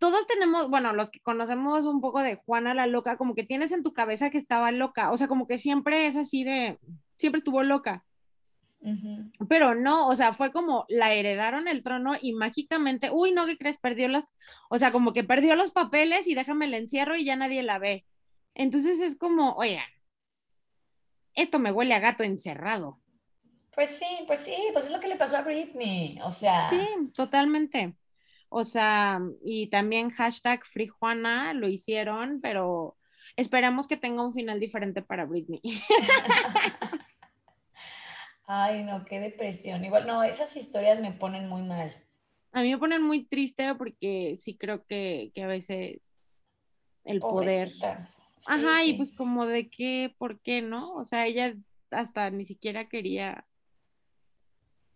[0.03, 3.71] todos tenemos, bueno, los que conocemos un poco de Juana la loca, como que tienes
[3.71, 6.77] en tu cabeza que estaba loca, o sea, como que siempre es así de,
[7.15, 8.03] siempre estuvo loca.
[9.47, 13.57] Pero no, o sea, fue como la heredaron el trono y mágicamente, uy, no, ¿qué
[13.57, 13.77] crees?
[13.77, 14.35] Perdió las,
[14.69, 17.79] o sea, como que perdió los papeles y déjame el encierro y ya nadie la
[17.79, 18.05] ve.
[18.55, 19.81] Entonces es como, oye,
[21.33, 22.99] esto me huele a gato encerrado.
[23.73, 26.69] Pues sí, pues sí, pues es lo que le pasó a Britney, o sea.
[26.71, 27.95] Sí, totalmente.
[28.55, 32.95] O sea, y también hashtag Free Juana lo hicieron, pero
[33.35, 35.59] esperamos que tenga un final diferente para Britney.
[38.45, 39.83] Ay, no, qué depresión.
[39.83, 41.95] Igual, no, esas historias me ponen muy mal.
[42.51, 46.21] A mí me ponen muy triste porque sí creo que, a veces
[47.05, 47.71] el poder.
[48.45, 50.93] Ajá, y pues como de qué, por qué, ¿no?
[50.93, 51.55] O sea, ella
[51.89, 53.47] hasta ni siquiera quería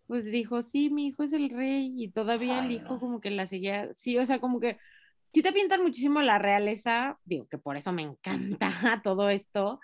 [0.07, 3.45] pues dijo, sí, mi hijo es el rey y todavía el hijo como que la
[3.45, 4.77] seguía, sí, o sea, como que
[5.33, 8.71] sí te pintan muchísimo la realeza, digo que por eso me encanta
[9.03, 9.79] todo esto,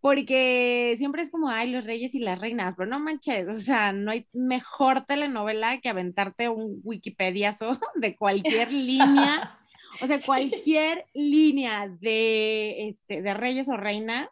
[0.00, 3.92] porque siempre es como, ay, los reyes y las reinas, pero no manches, o sea,
[3.92, 9.58] no hay mejor telenovela que aventarte un Wikipediazo de cualquier línea,
[10.02, 14.28] o sea, cualquier línea de, este, de reyes o reinas,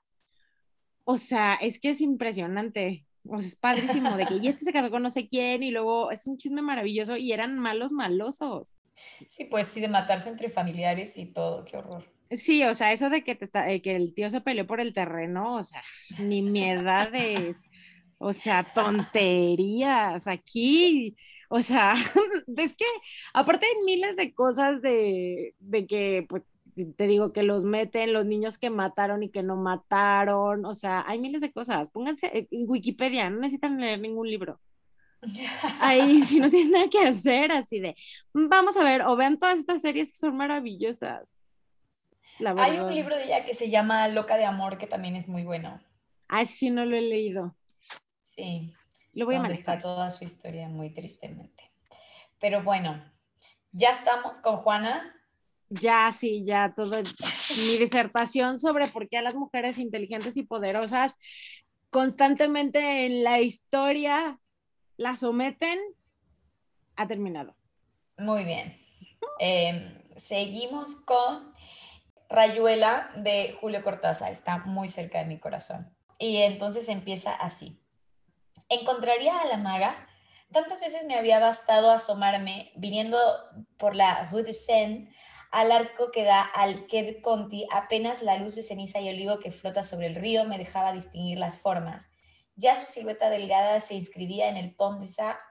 [1.05, 3.06] o sea, es que es impresionante.
[3.29, 5.71] O sea, es padrísimo de que y este se casó con no sé quién y
[5.71, 8.77] luego es un chisme maravilloso y eran malos malosos.
[9.29, 12.05] Sí, pues sí, de matarse entre familiares y todo, qué horror.
[12.31, 14.93] Sí, o sea, eso de que, te, eh, que el tío se peleó por el
[14.93, 15.83] terreno, o sea,
[16.19, 17.63] ni miedades,
[18.19, 21.17] o sea, tonterías aquí,
[21.49, 21.95] o sea,
[22.57, 22.85] es que
[23.33, 26.43] aparte hay miles de cosas de, de que, pues,
[26.85, 31.05] te digo que los meten, los niños que mataron y que no mataron, o sea,
[31.07, 31.89] hay miles de cosas.
[31.89, 34.61] Pónganse en Wikipedia, no necesitan leer ningún libro.
[35.81, 37.97] Ahí, si no tienen nada que hacer, así de,
[38.33, 41.39] vamos a ver, o vean todas estas series que son maravillosas.
[42.59, 45.45] hay un libro de ella que se llama Loca de Amor, que también es muy
[45.45, 45.81] bueno.
[46.29, 47.57] Ah, sí, no lo he leído.
[48.23, 48.71] Sí.
[49.15, 49.77] Lo voy a manejar.
[49.77, 51.73] Está toda su historia muy tristemente.
[52.39, 53.03] Pero bueno,
[53.71, 55.16] ya estamos con Juana
[55.69, 61.17] ya sí, ya todo mi disertación sobre por qué a las mujeres inteligentes y poderosas
[61.91, 64.39] constantemente en la historia
[64.97, 65.79] la someten
[66.97, 67.57] ha terminado.
[68.19, 68.73] Muy bien.
[69.39, 71.53] Em, seguimos con
[72.29, 74.33] Rayuela de Julio Cortázar.
[74.33, 75.95] Está muy cerca de mi corazón.
[76.19, 77.81] Y entonces empieza así.
[78.69, 80.09] Encontraría a la maga.
[80.51, 83.19] Tantas veces me había bastado asomarme viniendo
[83.77, 85.15] por la Rue de Seine
[85.59, 89.51] al arco que da al Qued Conti, apenas la luz de ceniza y olivo que
[89.51, 92.11] flota sobre el río me dejaba distinguir las formas.
[92.57, 95.43] Ya su silueta delgada se inscribía en el Pont de Sars,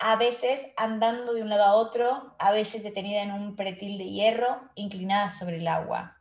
[0.00, 4.06] a veces andando de un lado a otro, a veces detenida en un pretil de
[4.10, 6.16] hierro, inclinada sobre el agua.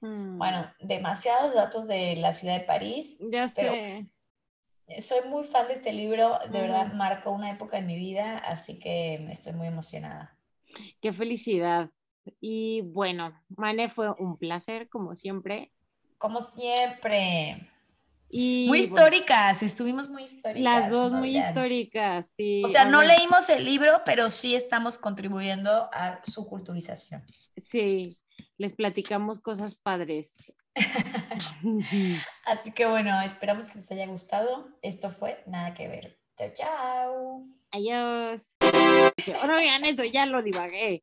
[0.00, 3.18] Mm, Bueno, demasiados datos de la ciudad de París.
[3.30, 4.06] ya pero- sé.
[5.02, 8.78] Soy muy fan de este libro, de verdad marcó una época en mi vida, así
[8.80, 10.36] que estoy muy emocionada.
[11.02, 11.90] Qué felicidad.
[12.40, 15.72] Y bueno, Mane, fue un placer, como siempre.
[16.18, 17.66] Como siempre.
[18.32, 20.62] Y Muy bueno, históricas, estuvimos muy históricas.
[20.62, 22.62] las dos muy históricas, sí.
[22.64, 27.24] O sea, no ver, leímos el libro, pero sí estamos contribuyendo a su culturización.
[27.56, 28.16] Sí,
[28.56, 30.56] les platicamos cosas padres.
[32.46, 34.68] Así que bueno, esperamos que les haya gustado.
[34.82, 36.18] Esto fue Nada que ver.
[36.36, 37.42] Chao, chao.
[37.72, 38.54] Adiós.
[39.26, 41.02] Digan eso, ya lo divagué.